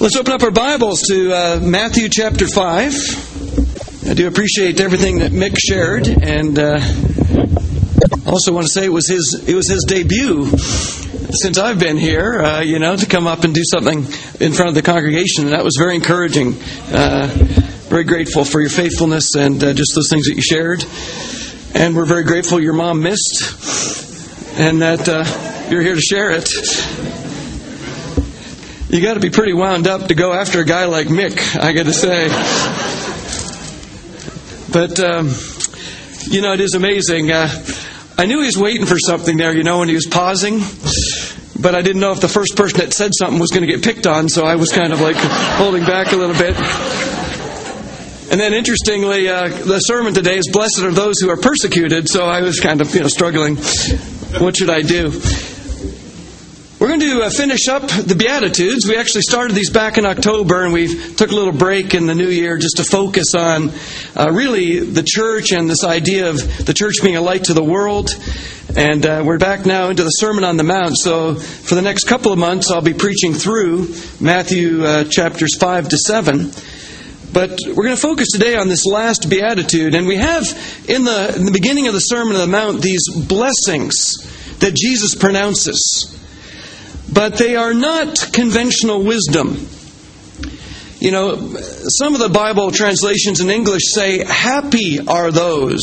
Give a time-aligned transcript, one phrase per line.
[0.00, 4.08] Let's open up our Bibles to uh, Matthew chapter 5.
[4.08, 6.80] I do appreciate everything that Mick shared, and uh,
[8.26, 12.40] also want to say it was his it was his debut since I've been here.
[12.40, 13.98] Uh, you know, to come up and do something
[14.40, 16.54] in front of the congregation, and that was very encouraging.
[16.90, 17.26] Uh,
[17.90, 20.82] very grateful for your faithfulness and uh, just those things that you shared,
[21.74, 26.48] and we're very grateful your mom missed, and that uh, you're here to share it
[28.90, 31.72] you got to be pretty wound up to go after a guy like Mick, I
[31.72, 32.28] got to say.
[34.72, 35.30] But, um,
[36.28, 37.30] you know, it is amazing.
[37.30, 37.48] Uh,
[38.18, 40.58] I knew he was waiting for something there, you know, when he was pausing.
[41.60, 43.84] But I didn't know if the first person that said something was going to get
[43.84, 46.56] picked on, so I was kind of like holding back a little bit.
[48.32, 52.24] And then, interestingly, uh, the sermon today is "Blessed are those who are persecuted." So
[52.24, 53.56] I was kind of, you know, struggling.
[54.38, 55.10] What should I do?
[56.80, 58.88] We're going to uh, finish up the Beatitudes.
[58.88, 62.14] We actually started these back in October, and we took a little break in the
[62.14, 63.70] new year just to focus on
[64.16, 67.62] uh, really the church and this idea of the church being a light to the
[67.62, 68.08] world.
[68.74, 70.96] And uh, we're back now into the Sermon on the Mount.
[70.96, 75.90] So for the next couple of months, I'll be preaching through Matthew uh, chapters 5
[75.90, 76.50] to 7.
[77.34, 79.94] But we're going to focus today on this last beatitude.
[79.94, 80.44] And we have
[80.88, 84.16] in the, in the beginning of the Sermon on the Mount these blessings
[84.60, 86.16] that Jesus pronounces
[87.12, 89.66] but they are not conventional wisdom.
[91.00, 95.80] You know, some of the Bible translations in English say, happy are those.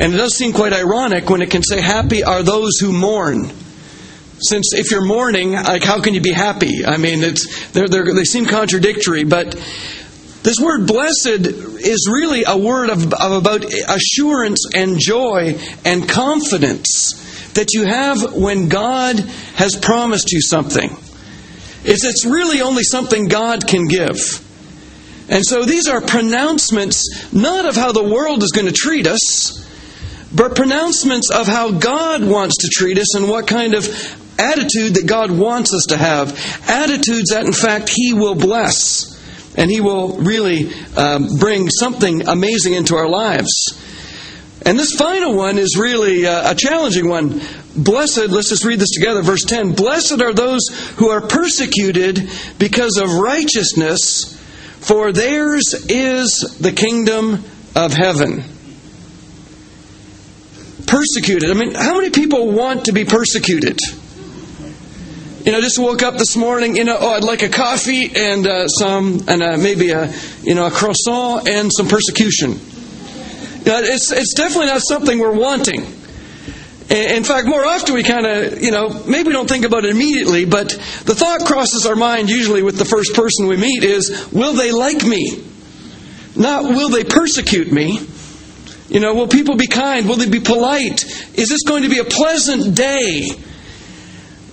[0.00, 3.50] And it does seem quite ironic when it can say, happy are those who mourn.
[4.40, 6.86] Since if you're mourning, like, how can you be happy?
[6.86, 9.52] I mean, it's, they're, they're, they seem contradictory, but
[10.42, 17.27] this word blessed is really a word of, of about assurance and joy and confidence
[17.58, 19.18] that you have when God
[19.56, 20.90] has promised you something.
[21.84, 24.16] It's, it's really only something God can give.
[25.28, 29.66] And so these are pronouncements not of how the world is going to treat us,
[30.32, 33.86] but pronouncements of how God wants to treat us and what kind of
[34.38, 36.30] attitude that God wants us to have.
[36.68, 39.16] Attitudes that, in fact, He will bless.
[39.56, 43.50] And He will really um, bring something amazing into our lives.
[44.62, 47.40] And this final one is really uh, a challenging one.
[47.76, 49.74] Blessed, let's just read this together, verse 10.
[49.74, 54.34] Blessed are those who are persecuted because of righteousness,
[54.80, 57.44] for theirs is the kingdom
[57.76, 58.42] of heaven.
[60.86, 61.50] Persecuted.
[61.50, 63.78] I mean, how many people want to be persecuted?
[65.44, 66.76] You know, just woke up this morning.
[66.76, 70.54] You know, oh, I'd like a coffee and uh, some, and uh, maybe a, you
[70.54, 72.58] know, a croissant and some persecution.
[73.68, 75.82] Uh, it's, it's definitely not something we're wanting.
[76.90, 79.90] In fact, more often we kind of, you know, maybe we don't think about it
[79.90, 80.70] immediately, but
[81.04, 84.72] the thought crosses our mind usually with the first person we meet is, will they
[84.72, 85.44] like me?
[86.34, 88.00] Not, will they persecute me?
[88.88, 90.08] You know, will people be kind?
[90.08, 91.04] Will they be polite?
[91.36, 93.28] Is this going to be a pleasant day?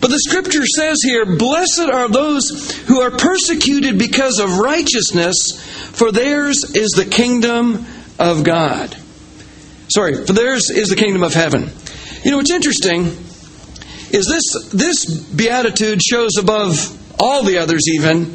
[0.01, 5.35] But the scripture says here, Blessed are those who are persecuted because of righteousness,
[5.93, 7.85] for theirs is the kingdom
[8.19, 8.97] of God.
[9.95, 11.71] Sorry, for theirs is the kingdom of heaven.
[12.21, 13.05] You know what's interesting
[14.11, 16.75] is this this beatitude shows above
[17.17, 18.33] all the others even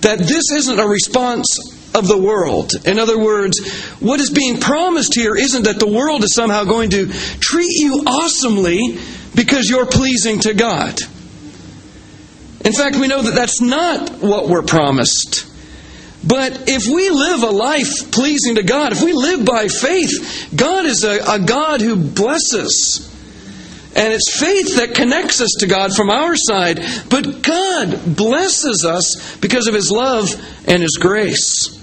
[0.00, 2.72] that this isn't a response of the world.
[2.86, 3.58] In other words,
[4.00, 8.04] what is being promised here isn't that the world is somehow going to treat you
[8.06, 8.98] awesomely
[9.34, 10.98] because you're pleasing to God.
[12.64, 15.51] In fact, we know that that's not what we're promised.
[16.24, 20.86] But if we live a life pleasing to God, if we live by faith, God
[20.86, 23.08] is a, a, God who blesses.
[23.96, 26.80] And it's faith that connects us to God from our side.
[27.10, 30.32] But God blesses us because of His love
[30.66, 31.78] and His grace.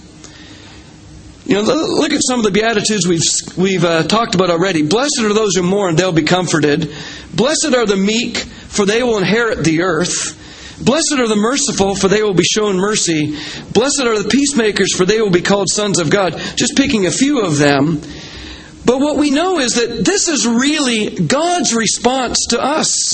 [1.45, 4.83] You know, look at some of the Beatitudes we've, we've uh, talked about already.
[4.83, 6.93] Blessed are those who mourn, they'll be comforted.
[7.33, 10.38] Blessed are the meek, for they will inherit the earth.
[10.81, 13.37] Blessed are the merciful, for they will be shown mercy.
[13.71, 16.33] Blessed are the peacemakers, for they will be called sons of God.
[16.55, 18.01] Just picking a few of them.
[18.85, 23.13] But what we know is that this is really God's response to us.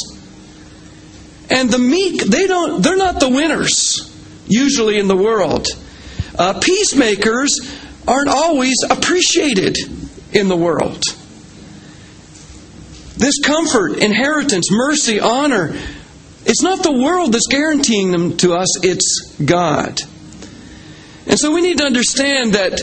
[1.50, 4.12] And the meek, they don't, they're not the winners,
[4.48, 5.68] usually in the world.
[6.38, 7.60] Uh, peacemakers
[8.08, 9.78] aren't always appreciated
[10.32, 11.02] in the world.
[13.18, 15.76] This comfort, inheritance, mercy, honor,
[16.46, 20.00] it's not the world that's guaranteeing them to us, it's God.
[21.28, 22.82] And so we need to understand that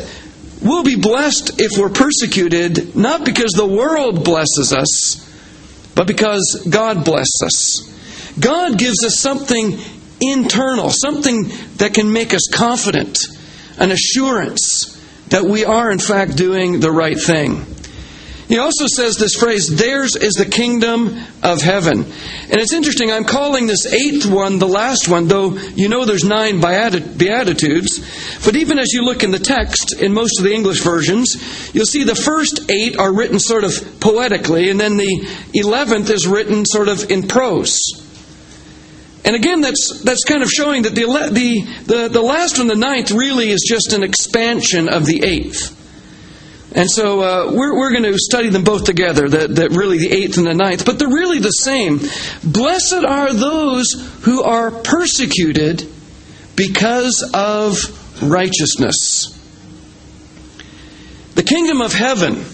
[0.60, 7.04] we'll be blessed if we're persecuted, not because the world blesses us, but because God
[7.04, 8.36] blesses us.
[8.40, 9.78] God gives us something
[10.20, 11.44] internal, something
[11.76, 13.18] that can make us confident,
[13.78, 14.98] an assurance
[15.28, 17.64] that we are, in fact, doing the right thing.
[18.52, 22.02] He also says this phrase, theirs is the kingdom of heaven.
[22.02, 26.22] And it's interesting, I'm calling this eighth one the last one, though you know there's
[26.22, 28.44] nine Beatitudes.
[28.44, 31.86] But even as you look in the text, in most of the English versions, you'll
[31.86, 36.66] see the first eight are written sort of poetically, and then the eleventh is written
[36.66, 37.80] sort of in prose.
[39.24, 42.76] And again, that's, that's kind of showing that the, the, the, the last one, the
[42.76, 45.78] ninth, really is just an expansion of the eighth.
[46.74, 50.10] And so uh, we're, we're going to study them both together, that, that really the
[50.10, 52.00] eighth and the ninth, but they're really the same.
[52.42, 53.92] Blessed are those
[54.22, 55.86] who are persecuted
[56.56, 59.38] because of righteousness.
[61.34, 62.44] The kingdom of heaven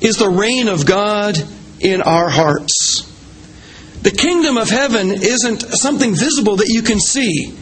[0.00, 1.38] is the reign of God
[1.80, 3.08] in our hearts.
[4.02, 7.56] The kingdom of heaven isn't something visible that you can see,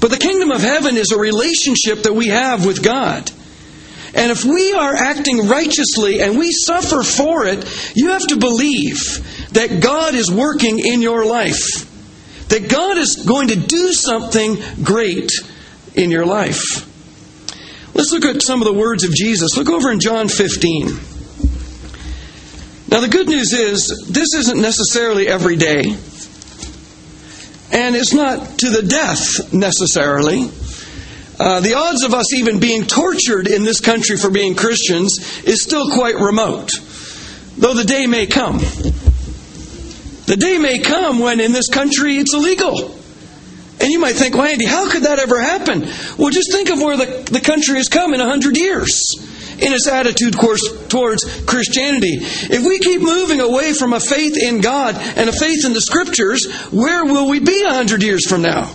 [0.00, 3.30] but the kingdom of heaven is a relationship that we have with God.
[4.14, 7.64] And if we are acting righteously and we suffer for it,
[7.94, 11.84] you have to believe that God is working in your life.
[12.48, 15.30] That God is going to do something great
[15.94, 16.86] in your life.
[17.94, 19.56] Let's look at some of the words of Jesus.
[19.56, 20.86] Look over in John 15.
[22.88, 25.96] Now, the good news is, this isn't necessarily every day,
[27.72, 30.48] and it's not to the death necessarily.
[31.38, 35.62] Uh, the odds of us even being tortured in this country for being Christians is
[35.62, 36.70] still quite remote,
[37.58, 38.58] though the day may come.
[38.58, 42.96] The day may come when in this country it's illegal.
[43.78, 45.82] And you might think, well, Andy, how could that ever happen?
[46.18, 48.98] Well, just think of where the, the country has come in a hundred years
[49.58, 52.18] in its attitude course, towards Christianity.
[52.20, 55.80] If we keep moving away from a faith in God and a faith in the
[55.80, 58.70] Scriptures, where will we be a hundred years from now?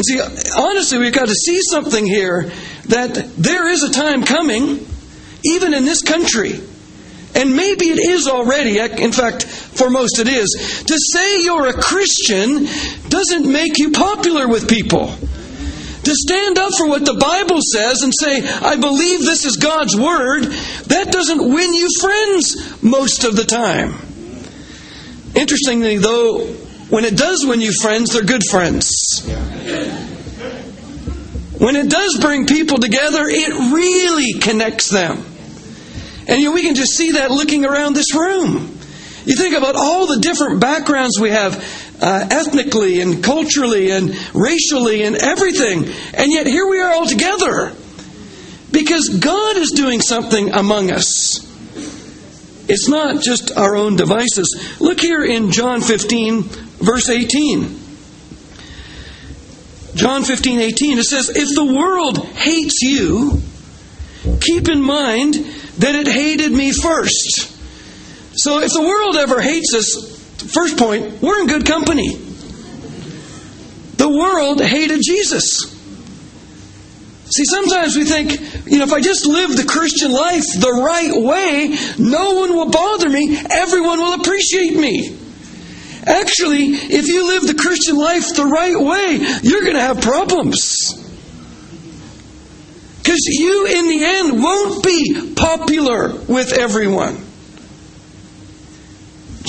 [0.00, 2.50] And see, honestly, we've got to see something here
[2.86, 4.86] that there is a time coming,
[5.44, 6.58] even in this country,
[7.34, 11.74] and maybe it is already, in fact, for most it is, to say you're a
[11.74, 12.64] Christian
[13.10, 15.08] doesn't make you popular with people.
[15.08, 19.94] To stand up for what the Bible says and say, I believe this is God's
[19.94, 23.96] Word, that doesn't win you friends most of the time.
[25.34, 26.56] Interestingly, though,
[26.90, 29.22] when it does win you friends, they're good friends.
[31.58, 35.24] When it does bring people together, it really connects them.
[36.26, 38.78] And you know, we can just see that looking around this room.
[39.24, 41.56] You think about all the different backgrounds we have
[42.00, 45.84] uh, ethnically and culturally and racially and everything.
[46.14, 47.72] And yet here we are all together
[48.72, 51.46] because God is doing something among us.
[52.68, 54.76] It's not just our own devices.
[54.80, 57.78] Look here in John 15, verse 18.
[59.94, 63.42] John 15, 18, it says, If the world hates you,
[64.40, 65.34] keep in mind
[65.78, 67.56] that it hated me first.
[68.34, 72.16] So if the world ever hates us, first point, we're in good company.
[73.96, 75.76] The world hated Jesus.
[77.26, 78.32] See, sometimes we think,
[78.66, 82.70] you know, if I just live the Christian life the right way, no one will
[82.70, 85.16] bother me, everyone will appreciate me.
[86.06, 90.96] Actually, if you live the Christian life the right way, you're going to have problems.
[92.98, 97.26] Because you, in the end, won't be popular with everyone.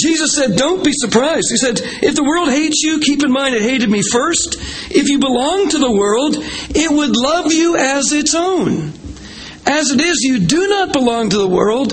[0.02, 1.48] Jesus said, Don't be surprised.
[1.52, 4.56] He said, If the world hates you, keep in mind it hated me first.
[4.90, 8.94] If you belong to the world, it would love you as its own.
[9.66, 11.92] As it is, you do not belong to the world,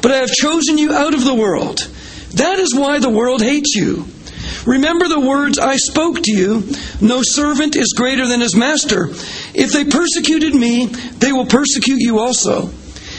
[0.00, 1.91] but I have chosen you out of the world.
[2.34, 4.06] That is why the world hates you.
[4.66, 6.68] Remember the words I spoke to you
[7.00, 9.08] No servant is greater than his master.
[9.54, 12.70] If they persecuted me, they will persecute you also.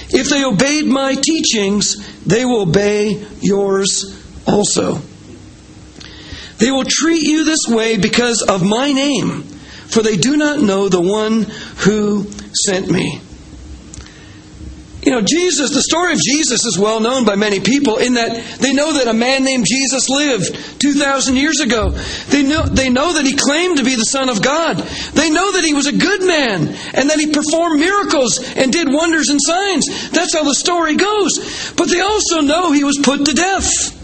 [0.10, 5.02] If they obeyed my teachings, they will obey yours also.
[6.60, 10.88] They will treat you this way because of my name, for they do not know
[10.88, 11.44] the one
[11.80, 13.23] who sent me.
[15.06, 18.60] You know, Jesus, the story of Jesus is well known by many people in that
[18.60, 21.90] they know that a man named Jesus lived 2,000 years ago.
[22.30, 24.78] They know, they know that he claimed to be the Son of God.
[24.78, 28.88] They know that he was a good man and that he performed miracles and did
[28.88, 30.10] wonders and signs.
[30.12, 31.74] That's how the story goes.
[31.76, 34.00] But they also know he was put to death.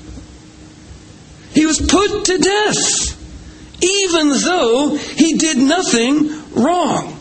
[1.53, 7.18] He was put to death, even though he did nothing wrong.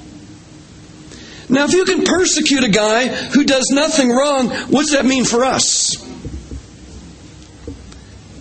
[1.49, 5.45] Now, if you can persecute a guy who does nothing wrong, what's that mean for
[5.45, 5.97] us?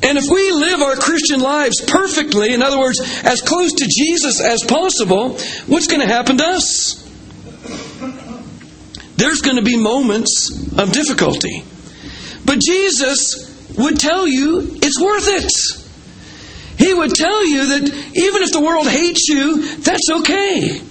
[0.04, 4.40] And if we live our Christian lives perfectly, in other words, as close to Jesus
[4.42, 5.38] as possible,
[5.68, 7.04] what's going to happen to us?
[9.16, 11.64] There's going to be moments of difficulty.
[12.46, 15.52] But Jesus would tell you it's worth it.
[16.78, 20.82] He would tell you that even if the world hates you, that's okay.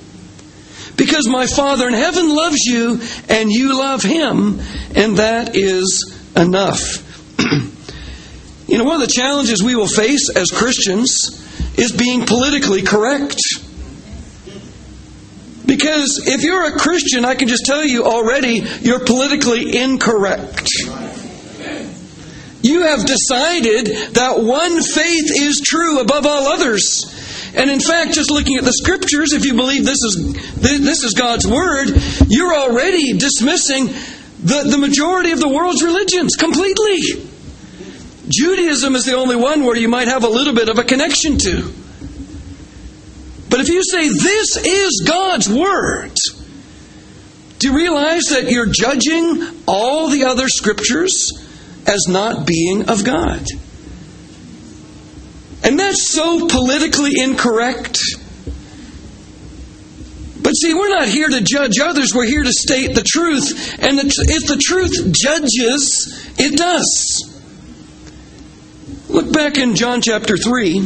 [0.96, 4.60] Because my Father in heaven loves you and you love him,
[4.94, 7.04] and that is enough.
[8.68, 11.42] you know, one of the challenges we will face as Christians
[11.78, 13.36] is being politically correct.
[15.66, 20.68] Because if you're a Christian, I can just tell you already, you're politically incorrect.
[22.62, 27.12] You have decided that one faith is true above all others.
[27.56, 31.14] And in fact, just looking at the scriptures, if you believe this is this is
[31.14, 31.88] God's word,
[32.28, 37.00] you're already dismissing the, the majority of the world's religions completely.
[38.28, 41.38] Judaism is the only one where you might have a little bit of a connection
[41.38, 41.72] to.
[43.48, 46.12] But if you say this is God's word,
[47.58, 51.30] do you realize that you're judging all the other scriptures
[51.86, 53.46] as not being of God?
[55.62, 57.98] And that's so politically incorrect.
[60.40, 63.78] But see, we're not here to judge others, we're here to state the truth.
[63.82, 67.32] And if the truth judges, it does.
[69.08, 70.78] Look back in John chapter 3.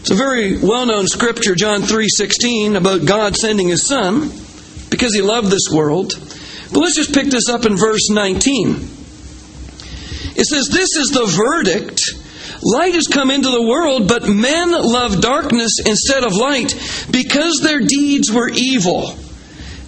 [0.00, 4.32] It's a very well-known scripture, John 3:16, about God sending his son
[4.90, 6.14] because he loved this world.
[6.72, 8.88] But let's just pick this up in verse 19.
[10.36, 12.00] It says, This is the verdict.
[12.62, 16.74] Light has come into the world, but men love darkness instead of light
[17.10, 19.16] because their deeds were evil.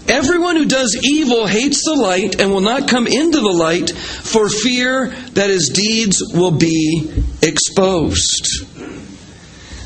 [0.09, 4.49] Everyone who does evil hates the light and will not come into the light for
[4.49, 7.11] fear that his deeds will be
[7.43, 8.67] exposed.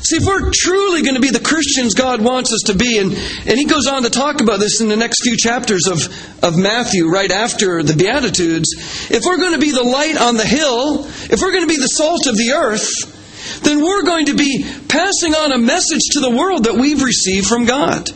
[0.05, 3.11] See, if we're truly going to be the Christians God wants us to be, and,
[3.11, 6.05] and he goes on to talk about this in the next few chapters of,
[6.43, 8.75] of Matthew, right after the Beatitudes,
[9.09, 11.81] if we're going to be the light on the hill, if we're going to be
[11.81, 16.19] the salt of the earth, then we're going to be passing on a message to
[16.19, 18.07] the world that we've received from God.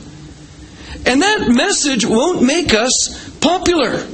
[1.08, 4.06] And that message won't make us popular.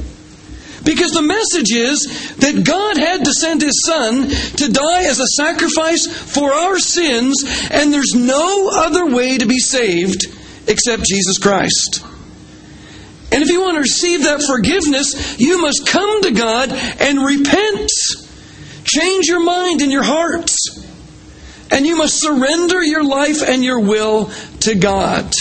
[0.85, 5.27] Because the message is that God had to send His Son to die as a
[5.27, 10.27] sacrifice for our sins, and there's no other way to be saved
[10.67, 12.05] except Jesus Christ.
[13.31, 17.89] And if you want to receive that forgiveness, you must come to God and repent.
[18.85, 20.49] Change your mind and your heart.
[21.71, 25.33] And you must surrender your life and your will to God.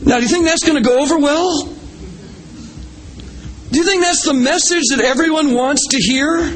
[0.00, 1.73] Now, do you think that's going to go over well?
[3.74, 6.48] Do you think that's the message that everyone wants to hear?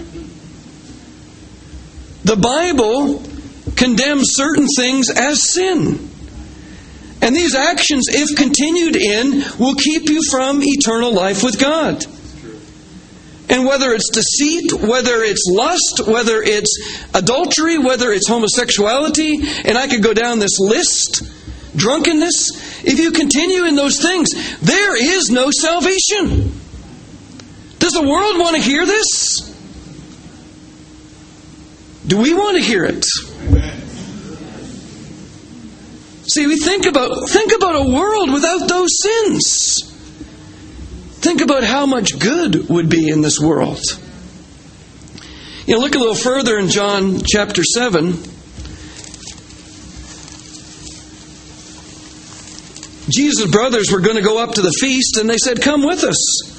[2.22, 3.20] The Bible
[3.74, 5.98] condemns certain things as sin.
[7.20, 12.04] And these actions, if continued in, will keep you from eternal life with God.
[13.48, 19.88] And whether it's deceit, whether it's lust, whether it's adultery, whether it's homosexuality, and I
[19.88, 21.24] could go down this list,
[21.74, 24.28] drunkenness, if you continue in those things,
[24.60, 26.52] there is no salvation.
[27.88, 29.40] Does the world want to hear this?
[32.06, 33.02] Do we want to hear it?
[36.26, 39.78] See, we think about think about a world without those sins.
[41.22, 43.80] Think about how much good would be in this world.
[45.64, 48.12] You know, look a little further in John chapter 7.
[53.08, 56.04] Jesus' brothers were going to go up to the feast, and they said, Come with
[56.04, 56.57] us.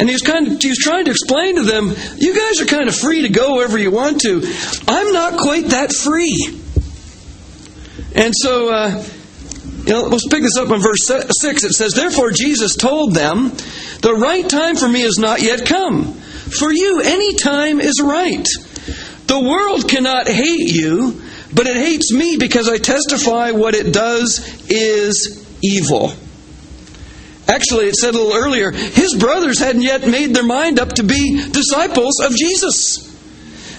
[0.00, 2.88] And he was kind of, was trying to explain to them, you guys are kind
[2.88, 4.40] of free to go wherever you want to.
[4.88, 6.58] I'm not quite that free.
[8.14, 9.04] And so, uh,
[9.84, 11.64] you know, let's pick this up in verse 6.
[11.64, 13.50] It says, Therefore Jesus told them,
[14.00, 16.14] The right time for me is not yet come.
[16.14, 18.46] For you, any time is right.
[19.26, 21.20] The world cannot hate you,
[21.54, 26.14] but it hates me because I testify what it does is evil.
[27.50, 31.02] Actually, it said a little earlier, his brothers hadn't yet made their mind up to
[31.02, 33.08] be disciples of Jesus.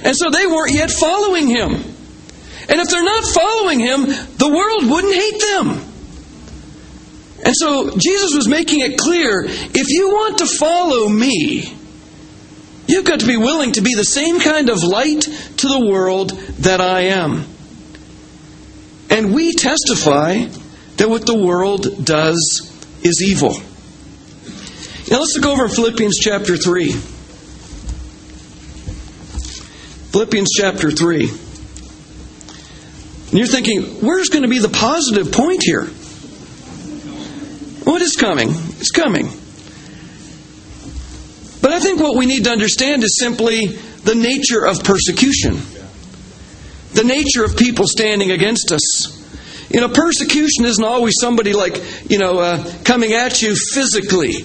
[0.03, 1.71] And so they weren't yet following him.
[1.71, 5.69] And if they're not following him, the world wouldn't hate them.
[7.45, 11.73] And so Jesus was making it clear if you want to follow me,
[12.87, 16.31] you've got to be willing to be the same kind of light to the world
[16.59, 17.45] that I am.
[19.09, 20.45] And we testify
[20.97, 22.70] that what the world does
[23.03, 23.53] is evil.
[25.09, 26.91] Now let's look over Philippians chapter 3.
[30.11, 31.29] Philippians chapter 3.
[33.29, 35.85] And you're thinking, where's going to be the positive point here?
[37.85, 38.49] What is coming?
[38.49, 39.27] It's coming.
[41.61, 45.59] But I think what we need to understand is simply the nature of persecution,
[46.93, 49.20] the nature of people standing against us.
[49.73, 54.43] You know, persecution isn't always somebody like, you know, uh, coming at you physically.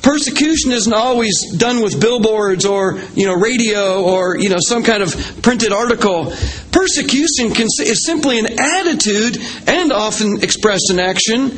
[0.00, 5.02] Persecution isn't always done with billboards or, you know, radio or, you know, some kind
[5.02, 6.32] of printed article.
[6.70, 11.50] Persecution is simply an attitude and often expressed in action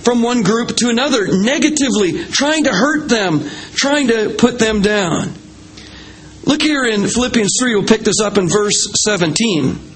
[0.00, 5.32] from one group to another, negatively, trying to hurt them, trying to put them down.
[6.44, 9.95] Look here in Philippians 3, we'll pick this up in verse 17.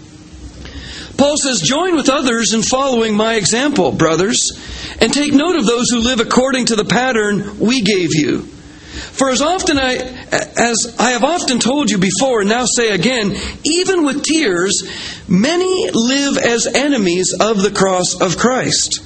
[1.21, 4.39] Paul says, Join with others in following my example, brothers,
[5.03, 8.41] and take note of those who live according to the pattern we gave you.
[8.41, 13.37] For as often I, as I have often told you before and now say again,
[13.65, 14.83] even with tears,
[15.29, 19.03] many live as enemies of the cross of Christ.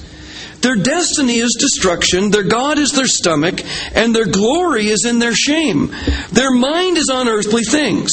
[0.61, 3.59] Their destiny is destruction, their God is their stomach,
[3.93, 5.93] and their glory is in their shame.
[6.31, 8.09] Their mind is on earthly things,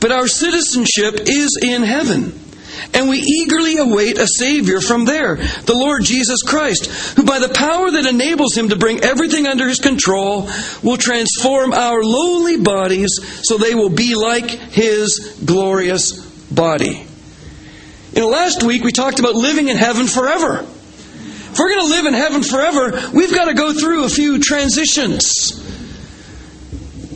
[0.00, 2.46] but our citizenship is in heaven.
[2.94, 7.48] And we eagerly await a Savior from there, the Lord Jesus Christ, who by the
[7.48, 10.48] power that enables him to bring everything under his control
[10.82, 13.10] will transform our lowly bodies
[13.42, 16.18] so they will be like his glorious
[16.50, 17.06] body.
[18.12, 20.60] You know, last week we talked about living in heaven forever.
[20.60, 24.38] If we're going to live in heaven forever, we've got to go through a few
[24.38, 25.67] transitions.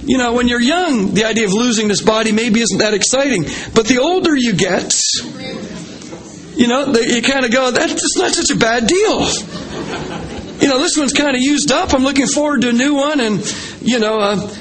[0.04, 3.44] You know, when you're young, the idea of losing this body maybe isn't that exciting.
[3.74, 4.92] But the older you get,
[6.56, 9.20] you know, you kind of go, that's not such a bad deal.
[10.60, 11.94] You know, this one's kind of used up.
[11.94, 13.20] I'm looking forward to a new one.
[13.20, 13.40] And,
[13.80, 14.54] you know, uh,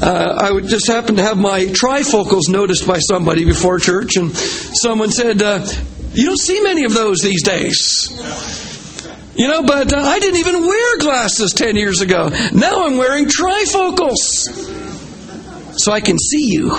[0.00, 4.34] uh, I would just happen to have my trifocals noticed by somebody before church, and
[4.36, 5.66] someone said, uh,
[6.12, 8.08] You don't see many of those these days.
[9.34, 12.28] You know, but uh, I didn't even wear glasses 10 years ago.
[12.52, 14.67] Now I'm wearing trifocals.
[15.78, 16.76] So I can see you.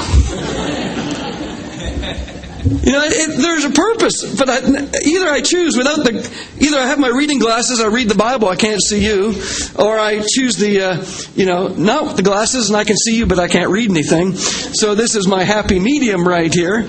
[2.89, 4.57] You know, it, there's a purpose, but I,
[5.05, 6.11] either I choose without the,
[6.59, 9.33] either I have my reading glasses, I read the Bible, I can't see you,
[9.77, 13.25] or I choose the, uh, you know, not the glasses and I can see you,
[13.25, 14.35] but I can't read anything.
[14.35, 16.83] So this is my happy medium right here.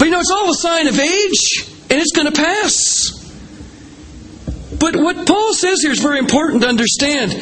[0.00, 3.20] But you know, it's all a sign of age, and it's going to pass.
[4.78, 7.32] But what Paul says here is very important to understand.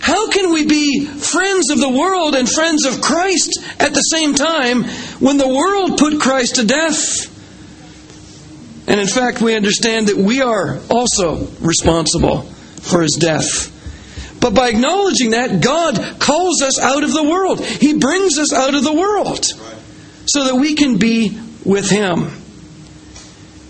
[0.00, 4.34] How can we be friends of the world and friends of Christ at the same
[4.34, 4.84] time
[5.20, 7.34] when the world put Christ to death?
[8.88, 13.74] And in fact, we understand that we are also responsible for his death.
[14.40, 17.60] But by acknowledging that, God calls us out of the world.
[17.64, 19.44] He brings us out of the world
[20.26, 22.30] so that we can be with him.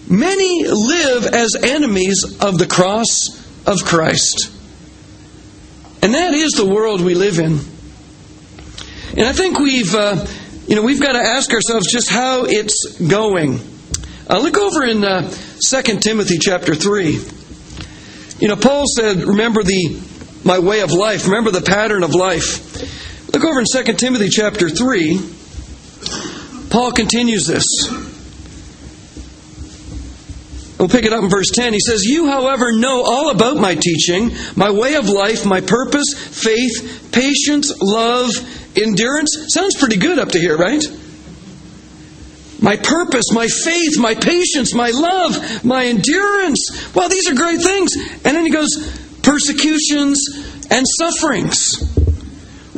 [0.08, 3.08] Many live as enemies of the cross
[3.66, 4.50] of Christ.
[6.02, 7.58] And that is the world we live in.
[9.16, 10.26] And I think we've, uh,
[10.66, 13.60] you know, we've got to ask ourselves just how it's going.
[14.30, 15.22] Uh, look over in uh,
[15.68, 17.18] 2 Timothy chapter 3.
[18.38, 20.00] You know, Paul said, remember the
[20.44, 23.34] my way of life, remember the pattern of life.
[23.34, 25.20] Look over in 2 Timothy chapter 3.
[26.70, 27.64] Paul continues this.
[30.78, 31.72] We'll pick it up in verse 10.
[31.72, 36.14] He says, You, however, know all about my teaching, my way of life, my purpose,
[36.14, 38.30] faith, patience, love,
[38.76, 39.46] endurance.
[39.48, 40.84] Sounds pretty good up to here, right?
[42.60, 46.92] My purpose, my faith, my patience, my love, my endurance.
[46.94, 47.94] Well, these are great things.
[47.96, 48.68] And then he goes,
[49.22, 50.18] persecutions
[50.70, 51.87] and sufferings.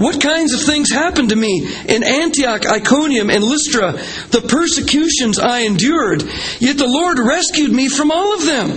[0.00, 3.92] What kinds of things happened to me in Antioch, Iconium, and Lystra?
[4.30, 6.22] The persecutions I endured,
[6.58, 8.70] yet the Lord rescued me from all of them.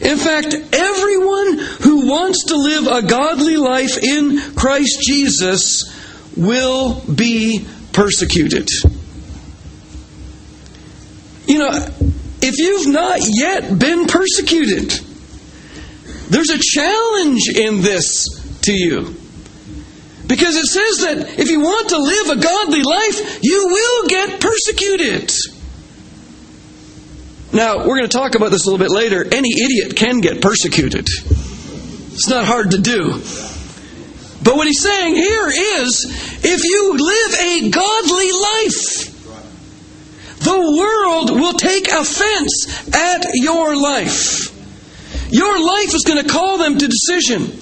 [0.00, 5.84] In fact, everyone who wants to live a godly life in Christ Jesus
[6.34, 8.70] will be persecuted.
[11.46, 11.72] You know,
[12.40, 14.98] if you've not yet been persecuted,
[16.30, 19.14] there's a challenge in this to you.
[20.26, 24.40] Because it says that if you want to live a godly life, you will get
[24.40, 25.30] persecuted.
[27.52, 29.24] Now, we're going to talk about this a little bit later.
[29.24, 31.06] Any idiot can get persecuted.
[31.06, 33.20] It's not hard to do.
[34.42, 36.04] But what he's saying here is
[36.44, 39.14] if you live a godly life,
[40.40, 44.52] the world will take offense at your life.
[45.30, 47.58] Your life is going to call them to decision.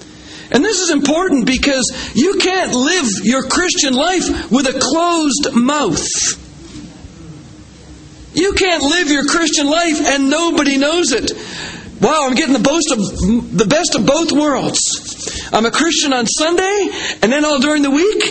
[0.54, 6.06] And this is important because you can't live your Christian life with a closed mouth.
[8.34, 11.32] You can't live your Christian life and nobody knows it.
[12.00, 12.98] Wow, I'm getting the boast of
[13.56, 15.48] the best of both worlds.
[15.52, 16.88] I'm a Christian on Sunday,
[17.22, 18.24] and then all during the week,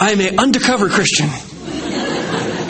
[0.00, 1.28] I'm an undercover Christian.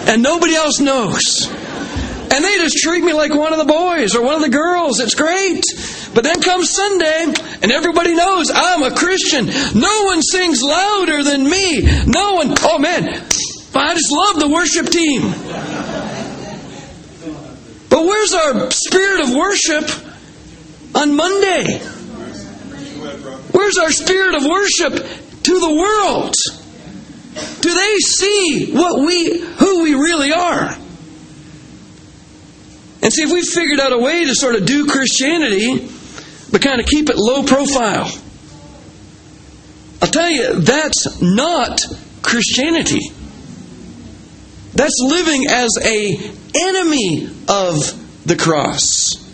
[0.08, 1.48] And nobody else knows.
[1.50, 5.00] And they just treat me like one of the boys or one of the girls.
[5.00, 5.62] It's great.
[6.14, 9.46] But then comes Sunday, and everybody knows I'm a Christian.
[9.46, 11.82] No one sings louder than me.
[12.06, 13.08] No one, oh man,
[13.74, 15.22] I just love the worship team.
[17.88, 19.90] But where's our spirit of worship
[20.94, 21.78] on Monday?
[23.52, 24.92] Where's our spirit of worship
[25.42, 26.34] to the world?
[27.60, 30.76] Do they see what we who we really are?
[33.00, 35.88] And see if we figured out a way to sort of do Christianity,
[36.58, 38.10] but kind of keep it low profile.
[40.02, 41.80] I'll tell you, that's not
[42.22, 43.00] Christianity.
[44.74, 46.16] That's living as a
[46.54, 49.24] enemy of the cross.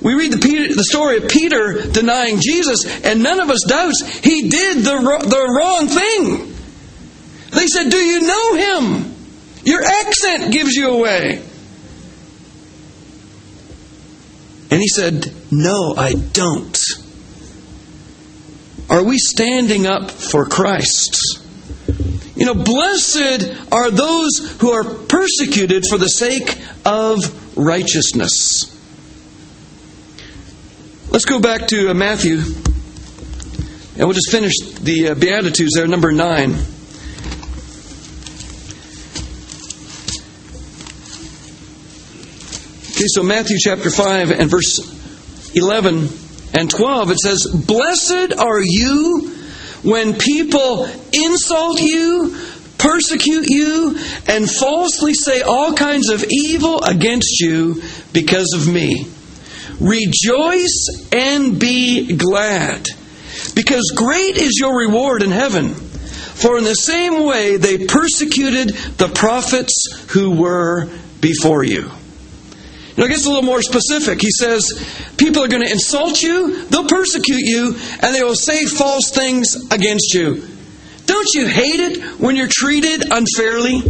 [0.00, 4.02] We read the, Peter, the, story of Peter denying Jesus, and none of us doubts
[4.20, 6.54] he did the, the wrong thing.
[7.50, 9.14] They said, Do you know him?
[9.64, 11.42] Your accent gives you away.
[14.70, 16.76] And he said, No, I don't.
[18.88, 21.40] Are we standing up for Christ?
[22.36, 28.72] You know, blessed are those who are persecuted for the sake of righteousness.
[31.10, 36.12] Let's go back to uh, Matthew, and we'll just finish the uh, Beatitudes there, number
[36.12, 36.50] 9.
[42.90, 44.95] Okay, so Matthew chapter 5 and verse
[45.56, 46.08] 11
[46.58, 49.32] and 12, it says, Blessed are you
[49.82, 52.36] when people insult you,
[52.78, 59.06] persecute you, and falsely say all kinds of evil against you because of me.
[59.80, 62.86] Rejoice and be glad,
[63.54, 65.74] because great is your reward in heaven.
[65.74, 70.90] For in the same way they persecuted the prophets who were
[71.20, 71.90] before you.
[72.96, 74.22] Know, it gets a little more specific.
[74.22, 74.72] He says,
[75.18, 79.56] people are going to insult you, they'll persecute you, and they will say false things
[79.70, 80.46] against you.
[81.04, 83.82] Don't you hate it when you're treated unfairly?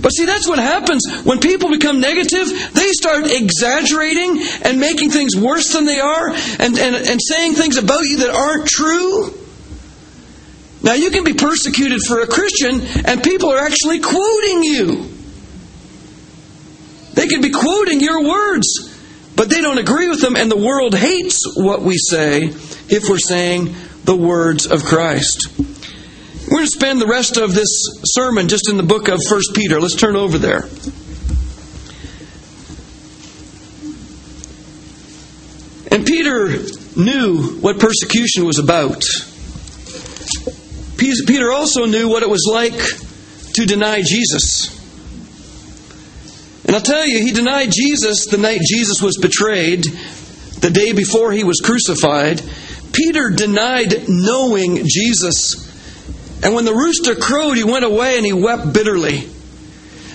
[0.00, 2.48] But see, that's what happens when people become negative.
[2.72, 7.76] They start exaggerating and making things worse than they are and, and, and saying things
[7.76, 9.34] about you that aren't true.
[10.82, 15.19] Now, you can be persecuted for a Christian, and people are actually quoting you.
[17.20, 18.66] They could be quoting your words,
[19.36, 23.18] but they don't agree with them, and the world hates what we say if we're
[23.18, 25.48] saying the words of Christ.
[25.58, 27.68] We're going to spend the rest of this
[28.04, 29.78] sermon just in the book of 1 Peter.
[29.78, 30.62] Let's turn over there.
[35.90, 36.56] And Peter
[36.96, 39.04] knew what persecution was about.
[40.96, 44.79] Peter also knew what it was like to deny Jesus.
[46.70, 49.82] And I'll tell you, he denied Jesus the night Jesus was betrayed,
[50.60, 52.40] the day before he was crucified.
[52.92, 55.66] Peter denied knowing Jesus.
[56.44, 59.28] And when the rooster crowed, he went away and he wept bitterly.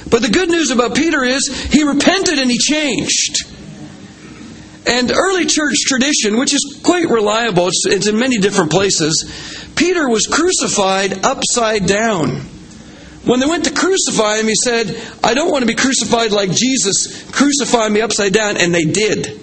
[0.10, 3.36] But the good news about Peter is he repented and he changed.
[4.88, 10.08] And early church tradition, which is quite reliable, it's, it's in many different places, Peter
[10.08, 12.55] was crucified upside down.
[13.26, 16.52] When they went to crucify him, he said, I don't want to be crucified like
[16.52, 17.30] Jesus.
[17.32, 18.58] Crucify me upside down.
[18.58, 19.42] And they did.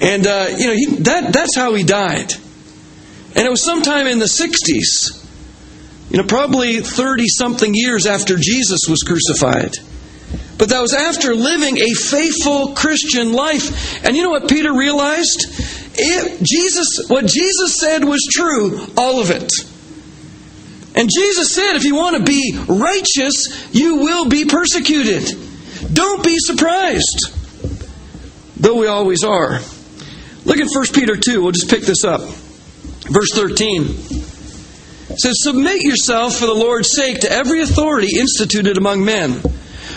[0.00, 2.32] And, uh, you know, he, that, that's how he died.
[3.36, 5.24] And it was sometime in the 60s,
[6.10, 9.76] you know, probably 30 something years after Jesus was crucified.
[10.58, 14.04] But that was after living a faithful Christian life.
[14.04, 15.46] And you know what Peter realized?
[15.96, 19.52] It, Jesus, what Jesus said was true, all of it.
[20.94, 25.24] And Jesus said, if you want to be righteous, you will be persecuted.
[25.92, 27.32] Don't be surprised.
[28.56, 29.60] Though we always are.
[30.44, 31.42] Look at 1 Peter 2.
[31.42, 32.20] We'll just pick this up.
[32.20, 33.82] Verse 13.
[33.82, 39.42] It says, Submit yourself for the Lord's sake to every authority instituted among men,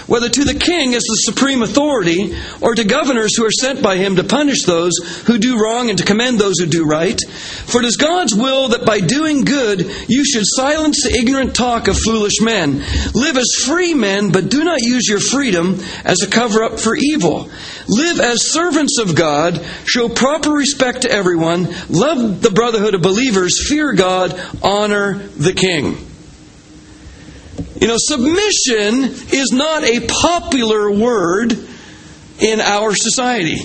[0.08, 3.98] whether to the king as the supreme authority, or to governors who are sent by
[3.98, 4.94] him to punish those
[5.26, 7.20] who do wrong and to commend those who do right.
[7.66, 11.88] For it is God's will that by doing good you should silence the ignorant talk
[11.88, 12.84] of foolish men.
[13.14, 16.96] Live as free men, but do not use your freedom as a cover up for
[16.96, 17.50] evil.
[17.88, 23.68] Live as servants of God, show proper respect to everyone, love the brotherhood of believers,
[23.68, 26.07] fear God, honor the king.
[27.80, 31.54] You know, submission is not a popular word
[32.40, 33.58] in our society.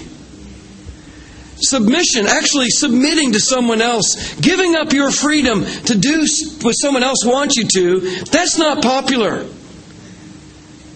[1.57, 6.27] Submission, actually submitting to someone else, giving up your freedom to do
[6.63, 9.47] what someone else wants you to, that's not popular.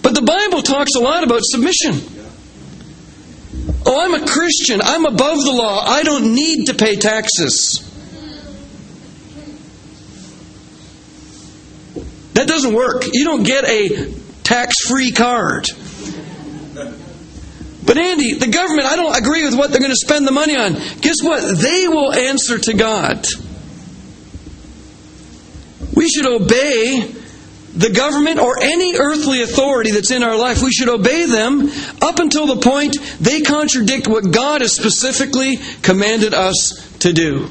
[0.02, 1.94] But the Bible talks a lot about submission.
[3.86, 4.80] Oh, I'm a Christian.
[4.82, 5.84] I'm above the law.
[5.84, 7.85] I don't need to pay taxes.
[12.46, 13.02] That doesn't work.
[13.12, 15.66] You don't get a tax free card.
[17.84, 20.56] But Andy, the government, I don't agree with what they're going to spend the money
[20.56, 20.74] on.
[21.00, 21.58] Guess what?
[21.58, 23.26] They will answer to God.
[25.96, 27.12] We should obey
[27.74, 30.62] the government or any earthly authority that's in our life.
[30.62, 31.68] We should obey them
[32.00, 37.50] up until the point they contradict what God has specifically commanded us to do.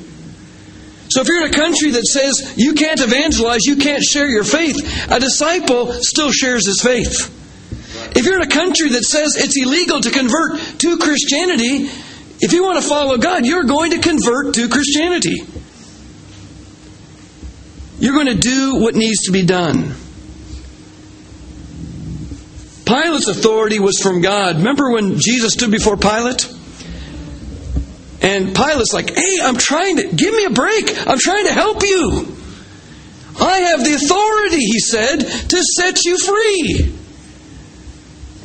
[1.16, 4.44] So if you're in a country that says you can't evangelize, you can't share your
[4.44, 4.76] faith,
[5.10, 7.32] a disciple still shares his faith.
[8.18, 11.90] If you're in a country that says it's illegal to convert to Christianity,
[12.42, 15.38] if you want to follow God, you're going to convert to Christianity.
[17.98, 19.96] You're going to do what needs to be done.
[22.84, 24.58] Pilate's authority was from God.
[24.58, 26.55] Remember when Jesus stood before Pilate?
[28.22, 30.90] And Pilate's like, hey, I'm trying to, give me a break.
[31.08, 32.36] I'm trying to help you.
[33.40, 36.96] I have the authority, he said, to set you free.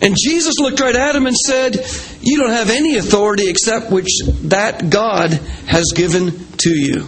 [0.02, 1.76] And Jesus looked right at him and said,
[2.20, 4.08] You don't have any authority except which
[4.44, 5.32] that God
[5.66, 7.06] has given to you.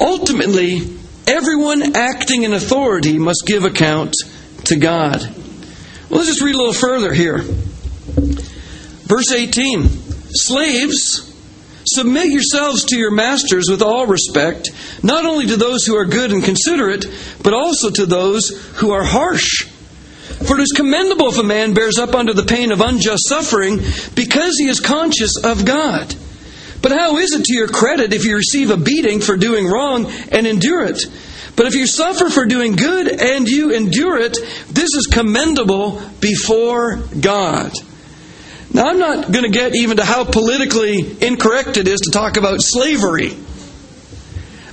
[0.00, 0.80] Ultimately,
[1.26, 4.14] everyone acting in authority must give account
[4.66, 5.22] to God.
[6.08, 7.38] Well, let's just read a little further here.
[9.06, 10.03] Verse 18
[10.34, 11.32] Slaves,
[11.86, 14.70] submit yourselves to your masters with all respect,
[15.02, 17.06] not only to those who are good and considerate,
[17.42, 19.64] but also to those who are harsh.
[20.46, 23.78] For it is commendable if a man bears up under the pain of unjust suffering
[24.14, 26.14] because he is conscious of God.
[26.82, 30.10] But how is it to your credit if you receive a beating for doing wrong
[30.30, 31.00] and endure it?
[31.56, 34.36] But if you suffer for doing good and you endure it,
[34.68, 37.72] this is commendable before God.
[38.74, 42.36] Now, I'm not going to get even to how politically incorrect it is to talk
[42.36, 43.30] about slavery.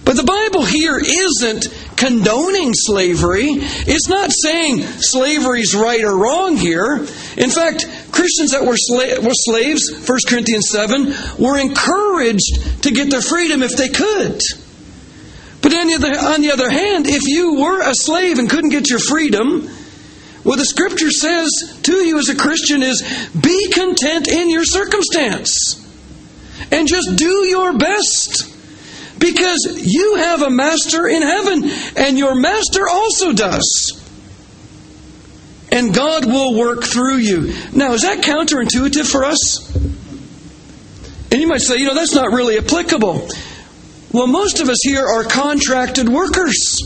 [0.03, 3.45] But the Bible here isn't condoning slavery.
[3.47, 6.97] It's not saying slavery's right or wrong here.
[7.37, 13.11] In fact, Christians that were, sla- were slaves, 1 Corinthians 7, were encouraged to get
[13.11, 14.41] their freedom if they could.
[15.61, 18.71] But on the, other, on the other hand, if you were a slave and couldn't
[18.71, 19.69] get your freedom,
[20.43, 21.49] what the scripture says
[21.83, 23.01] to you as a Christian is
[23.39, 25.77] be content in your circumstance
[26.71, 28.47] and just do your best
[29.19, 33.97] because you have a master in heaven and your master also does.
[35.71, 37.53] And God will work through you.
[37.73, 39.73] Now, is that counterintuitive for us?
[41.31, 43.29] And you might say, you know, that's not really applicable.
[44.11, 46.81] Well, most of us here are contracted workers.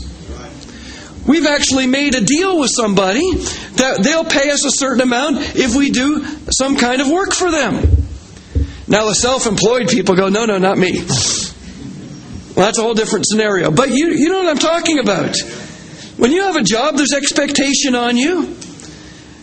[1.26, 5.74] We've actually made a deal with somebody that they'll pay us a certain amount if
[5.74, 7.74] we do some kind of work for them.
[8.88, 11.00] Now, the self employed people go, no, no, not me.
[11.00, 13.70] Well, that's a whole different scenario.
[13.70, 15.36] But you, you know what I'm talking about.
[16.16, 18.56] When you have a job, there's expectation on you,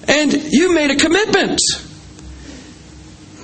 [0.08, 1.60] and you made a commitment.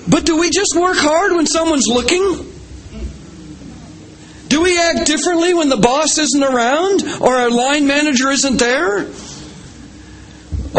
[0.08, 2.52] But do we just work hard when someone's looking?
[4.70, 9.08] We act differently when the boss isn't around or our line manager isn't there?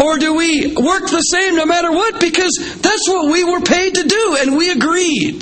[0.01, 3.95] Or do we work the same no matter what because that's what we were paid
[3.95, 5.41] to do and we agreed?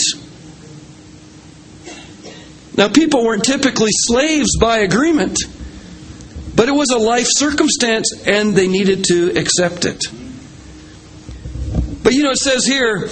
[2.75, 5.37] Now, people weren't typically slaves by agreement,
[6.55, 10.05] but it was a life circumstance and they needed to accept it.
[12.01, 13.09] But you know, it says here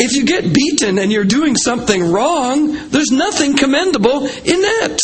[0.00, 4.98] if you get beaten and you're doing something wrong, there's nothing commendable in that.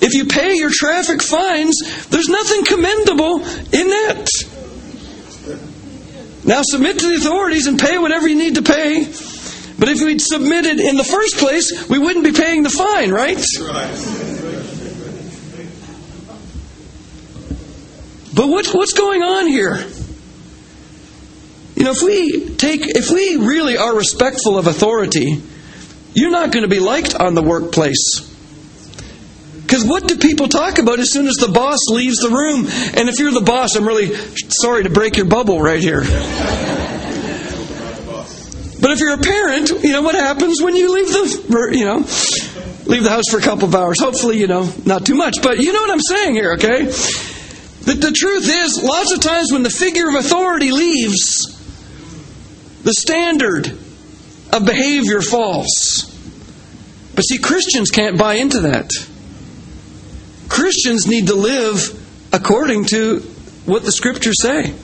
[0.00, 1.78] If you pay your traffic fines,
[2.10, 4.28] there's nothing commendable in that.
[6.44, 9.04] Now submit to the authorities and pay whatever you need to pay.
[9.78, 13.38] But if we'd submitted in the first place, we wouldn't be paying the fine, right?
[18.34, 19.86] But what, what's going on here?
[21.82, 25.42] You know, if we take, if we really are respectful of authority,
[26.14, 28.20] you're not going to be liked on the workplace.
[29.62, 32.68] Because what do people talk about as soon as the boss leaves the room?
[32.96, 34.14] And if you're the boss, I'm really
[34.48, 36.02] sorry to break your bubble right here.
[36.02, 36.08] But
[38.92, 41.96] if you're a parent, you know what happens when you leave the, you know,
[42.86, 43.98] leave the house for a couple of hours.
[43.98, 45.42] Hopefully, you know, not too much.
[45.42, 46.84] But you know what I'm saying here, okay?
[46.84, 51.51] The, the truth is, lots of times when the figure of authority leaves,
[52.82, 53.68] the standard
[54.52, 56.08] of behavior falls.
[57.14, 58.90] But see, Christians can't buy into that.
[60.48, 61.98] Christians need to live
[62.32, 63.20] according to
[63.64, 64.74] what the scriptures say.